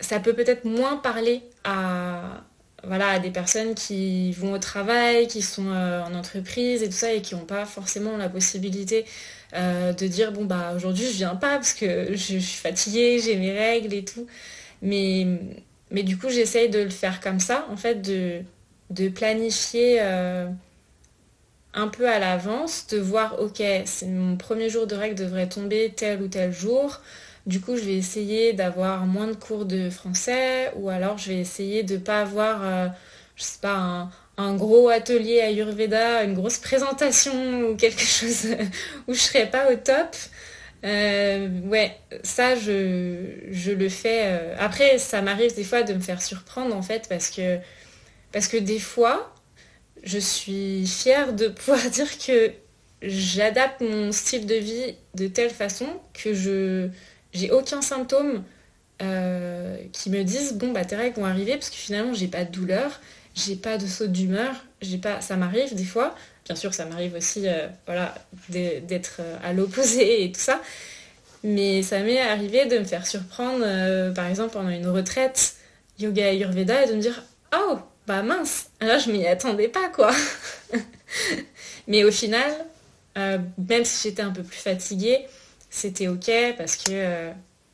ça 0.00 0.20
peut 0.20 0.34
peut-être 0.34 0.64
moins 0.64 0.96
parler 0.96 1.42
à, 1.64 2.44
voilà, 2.86 3.18
des 3.18 3.30
personnes 3.30 3.74
qui 3.74 4.32
vont 4.32 4.52
au 4.52 4.58
travail, 4.58 5.26
qui 5.26 5.42
sont 5.42 5.68
euh, 5.68 6.02
en 6.02 6.14
entreprise 6.14 6.82
et 6.82 6.86
tout 6.86 6.92
ça 6.92 7.12
et 7.12 7.20
qui 7.22 7.34
n'ont 7.34 7.44
pas 7.44 7.64
forcément 7.66 8.16
la 8.16 8.28
possibilité 8.28 9.04
euh, 9.54 9.92
de 9.92 10.06
dire 10.06 10.32
bon 10.32 10.44
bah 10.44 10.72
aujourd'hui 10.74 11.04
je 11.06 11.16
viens 11.16 11.36
pas 11.36 11.56
parce 11.56 11.74
que 11.74 12.08
je, 12.12 12.38
suis 12.38 12.40
fatiguée, 12.40 13.18
j'ai 13.20 13.36
mes 13.36 13.52
règles 13.52 13.94
et 13.94 14.04
tout. 14.04 14.26
Mais, 14.82 15.26
du 15.90 16.18
coup 16.18 16.28
j'essaye 16.30 16.68
de 16.68 16.80
le 16.80 16.90
faire 16.90 17.20
comme 17.20 17.40
ça, 17.40 17.66
en 17.70 17.76
fait, 17.76 18.02
de, 18.02 18.42
planifier 19.10 19.98
euh, 20.00 20.48
un 21.74 21.88
peu 21.88 22.08
à 22.08 22.18
l'avance, 22.18 22.86
de 22.88 22.98
voir 22.98 23.40
ok, 23.40 23.62
mon 24.06 24.36
premier 24.36 24.68
jour 24.70 24.86
de 24.86 24.94
règles 24.94 25.16
devrait 25.16 25.48
tomber 25.48 25.92
tel 25.94 26.22
ou 26.22 26.28
tel 26.28 26.52
jour. 26.52 27.00
Du 27.46 27.60
coup, 27.60 27.76
je 27.76 27.82
vais 27.82 27.94
essayer 27.94 28.52
d'avoir 28.54 29.06
moins 29.06 29.28
de 29.28 29.34
cours 29.34 29.66
de 29.66 29.88
français 29.88 30.72
ou 30.74 30.88
alors 30.88 31.16
je 31.16 31.28
vais 31.28 31.38
essayer 31.38 31.84
de 31.84 31.94
ne 31.94 32.00
pas 32.00 32.22
avoir, 32.22 32.64
euh, 32.64 32.88
je 33.36 33.44
sais 33.44 33.60
pas, 33.60 34.10
un, 34.36 34.56
gros 34.56 34.88
atelier 34.88 35.40
Ayurveda, 35.40 36.24
une 36.24 36.34
grosse 36.34 36.58
présentation 36.58 37.70
ou 37.70 37.76
quelque 37.76 38.02
chose 38.02 38.48
où 39.08 39.14
je 39.14 39.18
serai 39.20 39.46
pas 39.48 39.70
au 39.72 39.76
top. 39.76 40.16
Euh, 40.84 41.48
ouais, 41.66 41.96
ça, 42.24 42.56
je, 42.56 43.70
le 43.72 43.88
fais. 43.88 44.22
Euh. 44.26 44.56
Après, 44.58 44.98
ça 44.98 45.22
m'arrive 45.22 45.54
des 45.54 45.64
fois 45.64 45.82
de 45.84 45.94
me 45.94 46.00
faire 46.00 46.22
surprendre 46.22 46.74
en 46.74 46.82
fait 46.82 47.06
parce 47.08 47.30
que, 47.30 47.58
parce 48.32 48.48
que 48.48 48.56
des 48.56 48.80
fois, 48.80 49.32
je 50.02 50.18
suis 50.18 50.86
fière 50.86 51.32
de 51.32 51.48
pouvoir 51.48 51.80
dire 51.90 52.18
que 52.18 52.52
j'adapte 53.02 53.82
mon 53.82 54.10
style 54.12 54.46
de 54.46 54.54
vie 54.56 54.96
de 55.14 55.28
telle 55.28 55.50
façon 55.50 55.86
que 56.12 56.34
je 56.34 56.88
j'ai 57.36 57.50
aucun 57.50 57.82
symptôme 57.82 58.42
euh, 59.02 59.76
qui 59.92 60.08
me 60.08 60.22
disent 60.22 60.54
bon 60.54 60.72
bah 60.72 60.84
tes 60.84 60.96
règles 60.96 61.20
vont 61.20 61.26
arriver 61.26 61.52
parce 61.52 61.68
que 61.68 61.76
finalement 61.76 62.14
j'ai 62.14 62.28
pas 62.28 62.44
de 62.44 62.50
douleur, 62.50 63.00
j'ai 63.34 63.56
pas 63.56 63.76
de 63.76 63.86
saut 63.86 64.06
d'humeur, 64.06 64.54
j'ai 64.80 64.96
pas 64.96 65.20
ça 65.20 65.36
m'arrive 65.36 65.74
des 65.74 65.84
fois. 65.84 66.14
Bien 66.46 66.56
sûr 66.56 66.72
ça 66.72 66.86
m'arrive 66.86 67.14
aussi 67.14 67.46
euh, 67.46 67.68
voilà 67.84 68.14
d'être 68.48 69.18
euh, 69.20 69.36
à 69.44 69.52
l'opposé 69.52 70.24
et 70.24 70.32
tout 70.32 70.40
ça. 70.40 70.62
Mais 71.44 71.82
ça 71.82 72.00
m'est 72.00 72.18
arrivé 72.18 72.64
de 72.66 72.78
me 72.78 72.84
faire 72.84 73.06
surprendre 73.06 74.14
par 74.14 74.26
exemple 74.26 74.54
pendant 74.54 74.70
une 74.70 74.88
retraite 74.88 75.54
yoga 75.98 76.28
ayurveda 76.28 76.84
et 76.84 76.88
de 76.88 76.94
me 76.94 77.00
dire 77.00 77.22
oh 77.54 77.78
bah 78.06 78.22
mince, 78.22 78.70
alors 78.80 78.98
je 78.98 79.12
m'y 79.12 79.26
attendais 79.26 79.68
pas 79.68 79.88
quoi. 79.90 80.10
Mais 81.86 82.02
au 82.02 82.10
final, 82.10 82.50
même 83.14 83.84
si 83.84 84.08
j'étais 84.08 84.22
un 84.22 84.32
peu 84.32 84.42
plus 84.42 84.56
fatiguée, 84.56 85.26
c'était 85.76 86.08
ok 86.08 86.30
parce 86.56 86.76
que 86.76 86.90
euh, 86.90 87.30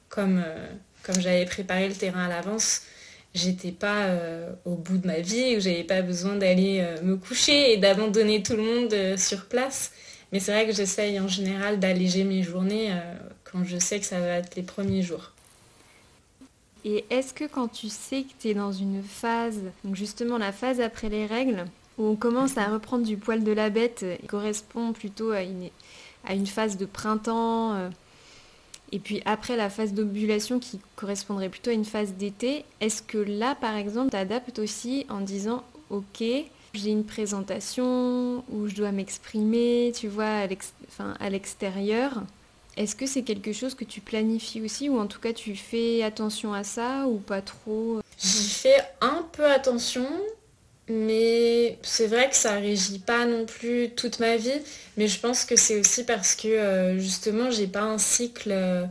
comme, 0.09 0.43
euh, 0.45 0.67
comme 1.05 1.21
j'avais 1.21 1.45
préparé 1.45 1.89
le 1.89 1.95
terrain 1.95 2.25
à 2.25 2.29
l'avance, 2.29 2.83
j'étais 3.33 3.71
pas 3.71 4.07
euh, 4.07 4.51
au 4.65 4.75
bout 4.75 4.99
de 4.99 5.07
ma 5.07 5.21
vie 5.21 5.57
où 5.57 5.61
j'avais 5.61 5.85
pas 5.85 6.03
besoin 6.03 6.35
d'aller 6.35 6.85
me 7.03 7.17
coucher 7.17 7.73
et 7.73 7.77
d'abandonner 7.77 8.43
tout 8.43 8.57
le 8.57 8.63
monde 8.63 9.17
sur 9.17 9.47
place. 9.47 9.93
Mais 10.33 10.41
c'est 10.41 10.53
vrai 10.53 10.67
que 10.67 10.73
j'essaye 10.73 11.21
en 11.21 11.29
général 11.29 11.79
d'alléger 11.79 12.25
mes 12.25 12.43
journées 12.43 12.91
quand 13.45 13.65
je 13.65 13.79
sais 13.79 14.01
que 14.01 14.07
ça 14.07 14.19
va 14.19 14.39
être 14.39 14.57
les 14.57 14.63
premiers 14.63 15.03
jours. 15.03 15.31
Et 16.85 17.05
est-ce 17.11 17.33
que 17.33 17.45
quand 17.45 17.69
tu 17.69 17.89
sais 17.89 18.23
que 18.23 18.33
tu 18.41 18.49
es 18.49 18.55
dans 18.55 18.73
une 18.73 19.03
phase, 19.03 19.61
donc 19.85 19.95
justement 19.95 20.39
la 20.39 20.51
phase 20.51 20.81
après 20.81 21.09
les 21.09 21.27
règles, 21.27 21.67
où 21.99 22.07
on 22.07 22.17
commence 22.17 22.57
à 22.59 22.67
reprendre 22.67 23.05
du 23.07 23.17
poil 23.17 23.45
de 23.45 23.53
la 23.53 23.71
bête, 23.71 24.05
qui 24.21 24.27
correspond 24.27 24.93
plutôt 24.93 25.31
à 25.31 25.43
une, 25.43 25.69
à 26.25 26.35
une 26.35 26.47
phase 26.47 26.77
de 26.77 26.87
printemps, 26.87 27.75
euh, 27.75 27.89
et 28.93 28.99
puis 28.99 29.23
après 29.25 29.57
la 29.57 29.71
phase 29.71 29.95
d'ovulation 29.95 30.59
qui 30.59 30.79
correspondrait 30.97 31.49
plutôt 31.49 31.71
à 31.71 31.75
une 31.75 31.85
phase 31.85 32.13
d'été, 32.13 32.65
est-ce 32.81 33.03
que 33.03 33.19
là, 33.19 33.55
par 33.55 33.77
exemple, 33.77 34.11
tu 34.11 34.17
adaptes 34.17 34.59
aussi 34.59 35.07
en 35.09 35.21
disant, 35.21 35.65
ok, 35.91 36.23
j'ai 36.75 36.91
une 36.91 37.05
présentation 37.05 38.45
où 38.51 38.69
je 38.69 38.75
dois 38.75 38.93
m'exprimer, 38.93 39.93
tu 39.95 40.09
vois, 40.09 40.47
à 41.21 41.31
l'extérieur. 41.31 42.23
Est-ce 42.77 42.97
que 42.97 43.07
c'est 43.07 43.23
quelque 43.23 43.53
chose 43.53 43.75
que 43.75 43.85
tu 43.85 44.01
planifies 44.01 44.63
aussi 44.63 44.89
ou 44.89 44.99
en 44.99 45.07
tout 45.07 45.21
cas 45.21 45.35
tu 45.35 45.55
fais 45.57 46.03
attention 46.03 46.55
à 46.55 46.65
ça 46.65 47.07
ou 47.07 47.19
pas 47.19 47.43
trop? 47.43 48.01
J'y 48.19 48.49
fais 48.49 48.83
un 49.03 49.27
peu 49.33 49.45
attention, 49.45 50.07
mais 50.89 51.79
c'est 51.83 52.07
vrai 52.07 52.29
que 52.29 52.37
ça 52.37 52.55
régit 52.55 52.99
pas 52.99 53.25
non 53.27 53.47
plus 53.47 53.91
toute 53.91 54.21
ma 54.21 54.37
vie. 54.37 54.61
Mais 54.97 55.09
je 55.09 55.19
pense 55.21 55.45
que 55.45 55.57
c'est 55.57 55.79
aussi 55.79 56.05
parce 56.05 56.35
que 56.35 56.49
euh, 56.49 56.99
justement, 56.99 57.51
j'ai 57.51 57.67
pas 57.67 57.83
un 57.83 57.99
cycle 57.99 58.51
euh, 58.53 58.85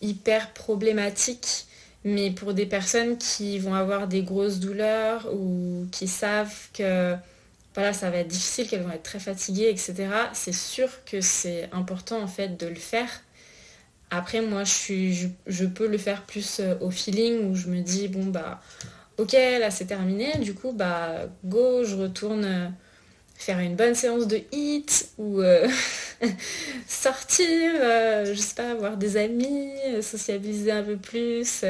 hyper 0.00 0.52
problématique. 0.52 1.66
Mais 2.04 2.30
pour 2.30 2.52
des 2.54 2.66
personnes 2.66 3.16
qui 3.16 3.58
vont 3.58 3.74
avoir 3.74 4.08
des 4.08 4.22
grosses 4.22 4.58
douleurs 4.58 5.28
ou 5.32 5.86
qui 5.92 6.08
savent 6.08 6.68
que 6.74 7.14
voilà, 7.74 7.92
ça 7.92 8.10
va 8.10 8.18
être 8.18 8.28
difficile, 8.28 8.68
qu'elles 8.68 8.82
vont 8.82 8.90
être 8.90 9.02
très 9.02 9.20
fatiguées, 9.20 9.70
etc., 9.70 10.08
c'est 10.34 10.54
sûr 10.54 10.88
que 11.06 11.20
c'est 11.20 11.70
important 11.72 12.20
en 12.20 12.26
fait 12.26 12.58
de 12.58 12.66
le 12.66 12.74
faire. 12.74 13.08
Après, 14.10 14.42
moi, 14.42 14.64
je, 14.64 15.66
peux 15.68 15.86
le 15.86 15.96
faire 15.96 16.22
plus 16.24 16.60
euh, 16.60 16.74
au 16.80 16.90
feeling 16.90 17.50
où 17.50 17.54
je 17.54 17.68
me 17.68 17.80
dis, 17.80 18.08
bon, 18.08 18.26
bah, 18.26 18.60
ok, 19.22 19.32
là 19.32 19.70
c'est 19.70 19.86
terminé, 19.86 20.38
du 20.38 20.54
coup, 20.54 20.72
bah 20.72 21.26
go, 21.44 21.84
je 21.84 21.96
retourne 21.96 22.44
euh, 22.44 22.68
faire 23.36 23.58
une 23.60 23.76
bonne 23.76 23.94
séance 23.94 24.26
de 24.26 24.40
hit 24.50 25.10
ou 25.18 25.40
euh, 25.40 25.68
sortir, 26.86 27.72
euh, 27.80 28.24
je 28.26 28.40
sais 28.40 28.54
pas, 28.54 28.74
voir 28.74 28.96
des 28.96 29.16
amis, 29.16 29.70
sociabiliser 30.02 30.72
un 30.72 30.82
peu 30.82 30.96
plus. 30.96 31.64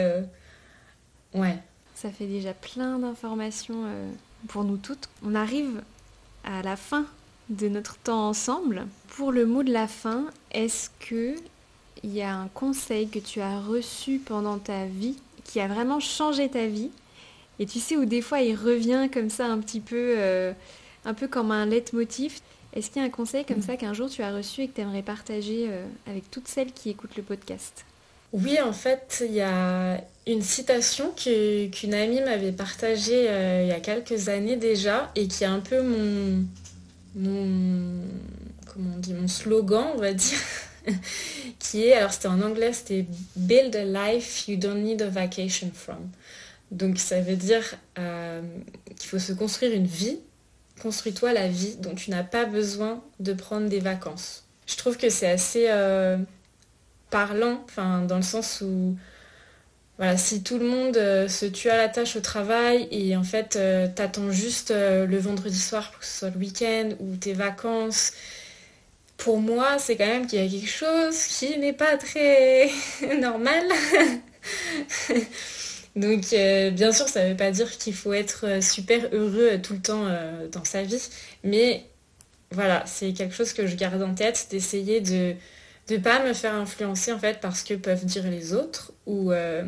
ouais. 1.34 1.58
Ça 1.94 2.10
fait 2.10 2.26
déjà 2.26 2.52
plein 2.52 2.98
d'informations 2.98 3.84
pour 4.48 4.64
nous 4.64 4.76
toutes. 4.76 5.08
On 5.24 5.36
arrive 5.36 5.82
à 6.42 6.62
la 6.62 6.74
fin 6.74 7.06
de 7.48 7.68
notre 7.68 7.96
temps 7.98 8.28
ensemble. 8.28 8.86
Pour 9.08 9.30
le 9.30 9.46
mot 9.46 9.62
de 9.62 9.72
la 9.72 9.86
fin, 9.86 10.24
est-ce 10.50 10.90
que 10.98 11.36
il 12.02 12.12
y 12.12 12.22
a 12.22 12.34
un 12.34 12.48
conseil 12.48 13.08
que 13.08 13.20
tu 13.20 13.40
as 13.40 13.60
reçu 13.60 14.18
pendant 14.18 14.58
ta 14.58 14.87
vie 14.87 15.16
qui 15.44 15.60
a 15.60 15.68
vraiment 15.68 16.00
changé 16.00 16.48
ta 16.48 16.66
vie 16.66 16.90
et 17.59 17.67
tu 17.67 17.81
sais 17.81 17.96
où 17.96 18.05
des 18.05 18.23
fois 18.23 18.40
il 18.40 18.55
revient 18.55 19.09
comme 19.13 19.31
ça 19.31 19.46
un 19.46 19.59
petit 19.59 19.81
peu, 19.81 20.15
euh, 20.19 20.53
un 21.05 21.15
peu 21.15 21.29
comme 21.29 21.50
un 21.50 21.67
leitmotiv. 21.67 22.40
Est-ce 22.75 22.90
qu'il 22.90 23.03
y 23.03 23.05
a 23.05 23.09
un 23.09 23.11
conseil 23.11 23.44
comme 23.44 23.59
mm. 23.59 23.63
ça 23.63 23.77
qu'un 23.77 23.92
jour 23.92 24.09
tu 24.09 24.23
as 24.23 24.35
reçu 24.35 24.63
et 24.63 24.69
que 24.69 24.75
tu 24.75 24.81
aimerais 24.81 25.03
partager 25.03 25.67
euh, 25.69 25.85
avec 26.07 26.31
toutes 26.31 26.48
celles 26.48 26.73
qui 26.73 26.90
écoutent 26.90 27.17
le 27.17 27.23
podcast? 27.23 27.85
Oui, 28.33 28.59
en 28.63 28.73
fait, 28.73 29.23
il 29.27 29.35
y 29.35 29.42
a 29.42 30.03
une 30.27 30.40
citation 30.40 31.11
qu'une 31.11 31.94
amie 31.94 32.23
m'avait 32.23 32.53
partagée 32.53 33.29
euh, 33.29 33.63
il 33.65 33.69
y 33.69 33.73
a 33.73 33.81
quelques 33.81 34.31
années 34.31 34.57
déjà 34.57 35.13
et 35.15 35.29
qui 35.29 35.44
est 35.44 35.48
un 35.48 35.61
peu 35.61 35.83
mon, 35.83 36.44
mon, 37.15 38.00
comment 38.73 38.90
on 38.96 38.98
dit, 38.98 39.13
mon 39.13 39.29
slogan, 39.29 39.85
on 39.94 39.98
va 39.98 40.15
dire. 40.15 40.38
qui 41.59 41.85
est, 41.85 41.92
alors 41.92 42.13
c'était 42.13 42.29
en 42.29 42.40
anglais, 42.40 42.73
c'était 42.73 43.07
Build 43.37 43.77
a 43.77 43.85
life 43.85 44.48
you 44.48 44.57
don't 44.57 44.83
need 44.83 45.03
a 45.03 45.09
vacation 45.09 45.71
from. 45.73 46.11
Donc 46.73 46.98
ça 46.98 47.20
veut 47.20 47.37
dire 47.37 47.62
euh, 47.98 48.40
qu'il 48.98 49.08
faut 49.08 49.18
se 49.18 49.33
construire 49.33 49.73
une 49.75 49.87
vie. 49.87 50.18
Construis-toi 50.81 51.33
la 51.35 51.46
vie 51.46 51.77
dont 51.77 51.94
tu 51.94 52.10
n'as 52.10 52.25
pas 52.25 52.46
besoin 52.46 53.04
de 53.20 53.35
prendre 53.35 53.68
des 53.68 53.79
vacances. 53.79 54.44
Je 54.66 54.77
trouve 54.77 54.96
que 54.96 55.10
c'est 55.10 55.29
assez 55.29 55.66
euh, 55.68 56.16
parlant, 57.10 57.62
enfin, 57.66 58.02
dans 58.02 58.16
le 58.16 58.23
sens 58.23 58.62
où 58.62 58.96
voilà, 59.98 60.16
si 60.16 60.42
tout 60.42 60.58
le 60.58 60.66
monde 60.66 60.94
se 61.29 61.44
tue 61.44 61.68
à 61.68 61.77
la 61.77 61.88
tâche 61.88 62.16
au 62.16 62.20
travail 62.20 62.88
et 62.90 63.14
en 63.14 63.23
fait 63.23 63.58
t'attends 63.94 64.33
juste 64.33 64.70
le 64.73 65.18
vendredi 65.18 65.58
soir 65.58 65.90
pour 65.90 66.00
que 66.00 66.06
ce 66.06 66.20
soit 66.20 66.31
le 66.31 66.38
week-end 66.38 66.88
ou 66.98 67.14
tes 67.16 67.35
vacances, 67.35 68.12
pour 69.18 69.38
moi 69.38 69.79
c'est 69.79 69.96
quand 69.96 70.06
même 70.06 70.27
qu'il 70.27 70.42
y 70.42 70.46
a 70.46 70.50
quelque 70.50 70.68
chose 70.68 71.23
qui 71.27 71.58
n'est 71.58 71.75
pas 71.75 71.98
très 71.98 72.70
normal. 73.20 73.62
Donc 75.96 76.30
bien 76.30 76.92
sûr 76.92 77.08
ça 77.08 77.24
ne 77.24 77.30
veut 77.30 77.36
pas 77.36 77.50
dire 77.50 77.70
qu'il 77.78 77.94
faut 77.94 78.12
être 78.12 78.62
super 78.62 79.08
heureux 79.12 79.60
tout 79.62 79.74
le 79.74 79.80
temps 79.80 80.06
dans 80.50 80.64
sa 80.64 80.82
vie, 80.82 81.08
mais 81.44 81.84
voilà, 82.52 82.84
c'est 82.86 83.12
quelque 83.12 83.34
chose 83.34 83.52
que 83.52 83.66
je 83.66 83.76
garde 83.76 84.02
en 84.02 84.14
tête, 84.14 84.48
d'essayer 84.50 85.00
de 85.00 85.34
ne 85.90 85.96
pas 85.98 86.24
me 86.24 86.32
faire 86.32 86.54
influencer 86.54 87.12
en 87.12 87.18
fait 87.18 87.40
par 87.40 87.56
ce 87.56 87.64
que 87.64 87.74
peuvent 87.74 88.04
dire 88.04 88.24
les 88.28 88.54
autres 88.54 88.92
ou 89.06 89.32
euh, 89.32 89.64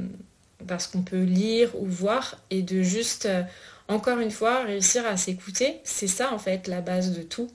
parce 0.66 0.86
qu'on 0.86 1.02
peut 1.02 1.22
lire 1.22 1.70
ou 1.80 1.86
voir 1.86 2.38
et 2.50 2.62
de 2.62 2.82
juste, 2.82 3.26
euh, 3.26 3.42
encore 3.88 4.18
une 4.20 4.30
fois, 4.30 4.64
réussir 4.64 5.06
à 5.06 5.16
s'écouter. 5.16 5.80
C'est 5.84 6.06
ça 6.06 6.32
en 6.32 6.38
fait 6.38 6.68
la 6.68 6.80
base 6.80 7.16
de 7.16 7.22
tout. 7.22 7.50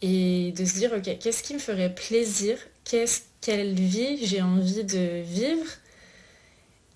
Et 0.00 0.52
de 0.56 0.64
se 0.64 0.74
dire, 0.74 0.92
ok, 0.96 1.18
qu'est-ce 1.18 1.42
qui 1.42 1.54
me 1.54 1.58
ferait 1.58 1.92
plaisir? 1.94 2.56
Qu'est-ce, 2.84 3.22
Quelle 3.40 3.74
vie 3.74 4.24
j'ai 4.26 4.42
envie 4.42 4.84
de 4.84 5.22
vivre? 5.22 5.66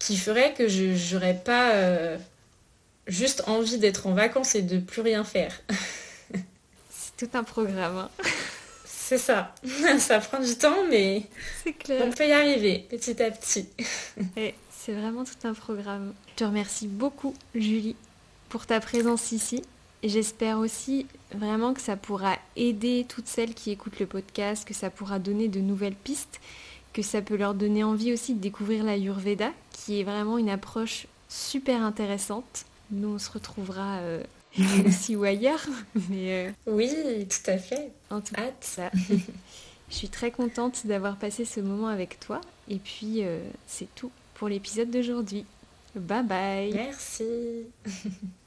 Qui 0.03 0.17
ferait 0.17 0.53
que 0.53 0.67
je 0.67 1.15
n'aurais 1.15 1.37
pas 1.37 1.75
euh, 1.75 2.19
juste 3.07 3.45
envie 3.47 3.79
d'être 3.79 4.09
en 4.09 4.15
vacances 4.15 4.57
et 4.57 4.63
de 4.63 4.79
plus 4.79 5.01
rien 5.01 5.23
faire 5.23 5.63
tout 7.17 7.29
un 7.35 7.45
programme. 7.45 7.97
Hein. 7.97 8.11
C'est 8.85 9.19
ça. 9.19 9.55
Ça 9.99 10.19
prend 10.19 10.41
du 10.41 10.57
temps, 10.57 10.85
mais 10.91 11.23
on 11.89 12.11
peut 12.11 12.27
y 12.27 12.33
arriver 12.33 12.87
petit 12.91 13.23
à 13.23 13.31
petit. 13.31 13.69
c'est 14.71 14.93
vraiment 14.93 15.25
tout 15.25 15.47
un 15.47 15.55
programme. 15.55 16.15
Je 16.31 16.35
te 16.35 16.45
remercie 16.45 16.89
beaucoup, 16.89 17.35
Julie, 17.55 17.95
pour 18.49 18.67
ta 18.67 18.81
présence 18.81 19.31
ici. 19.31 19.63
Et 20.03 20.09
j'espère 20.09 20.59
aussi 20.59 21.07
vraiment 21.33 21.75
que 21.75 21.81
ça 21.81 21.95
pourra 21.95 22.39
aider 22.57 23.07
toutes 23.09 23.29
celles 23.29 23.55
qui 23.55 23.71
écoutent 23.71 24.01
le 24.01 24.07
podcast, 24.07 24.67
que 24.67 24.75
ça 24.75 24.91
pourra 24.91 25.21
donner 25.21 25.47
de 25.47 25.61
nouvelles 25.61 25.95
pistes, 25.95 26.41
que 26.93 27.03
ça 27.03 27.23
peut 27.23 27.37
leur 27.37 27.55
donner 27.55 27.85
envie 27.85 28.13
aussi 28.13 28.35
de 28.35 28.41
découvrir 28.41 28.85
la 28.85 28.97
Yurveda, 28.97 29.51
qui 29.73 30.01
est 30.01 30.05
vraiment 30.05 30.39
une 30.39 30.51
approche 30.51 31.07
super 31.29 31.83
intéressante. 31.83 32.65
Nous, 32.91 33.09
on 33.09 33.19
se 33.19 33.31
retrouvera 33.31 33.99
euh, 33.99 34.23
ici 34.87 35.17
ou 35.17 35.25
ailleurs. 35.25 35.65
Mais 36.11 36.47
euh, 36.47 36.51
Oui, 36.67 36.91
tout 37.29 37.51
à 37.51 37.59
fait. 37.59 37.93
En 38.11 38.21
tout 38.21 38.35
cas, 38.35 38.51
ça. 38.61 38.91
Je 39.91 39.95
suis 39.95 40.09
très 40.09 40.31
contente 40.31 40.87
d'avoir 40.87 41.17
passé 41.17 41.45
ce 41.45 41.61
moment 41.61 41.89
avec 41.89 42.19
toi. 42.21 42.41
Et 42.69 42.77
puis, 42.77 43.25
euh, 43.25 43.41
c'est 43.67 43.95
tout 43.95 44.11
pour 44.35 44.49
l'épisode 44.49 44.91
d'aujourd'hui. 44.91 45.45
Bye 45.95 46.25
bye. 46.25 46.73
Merci. 46.73 47.67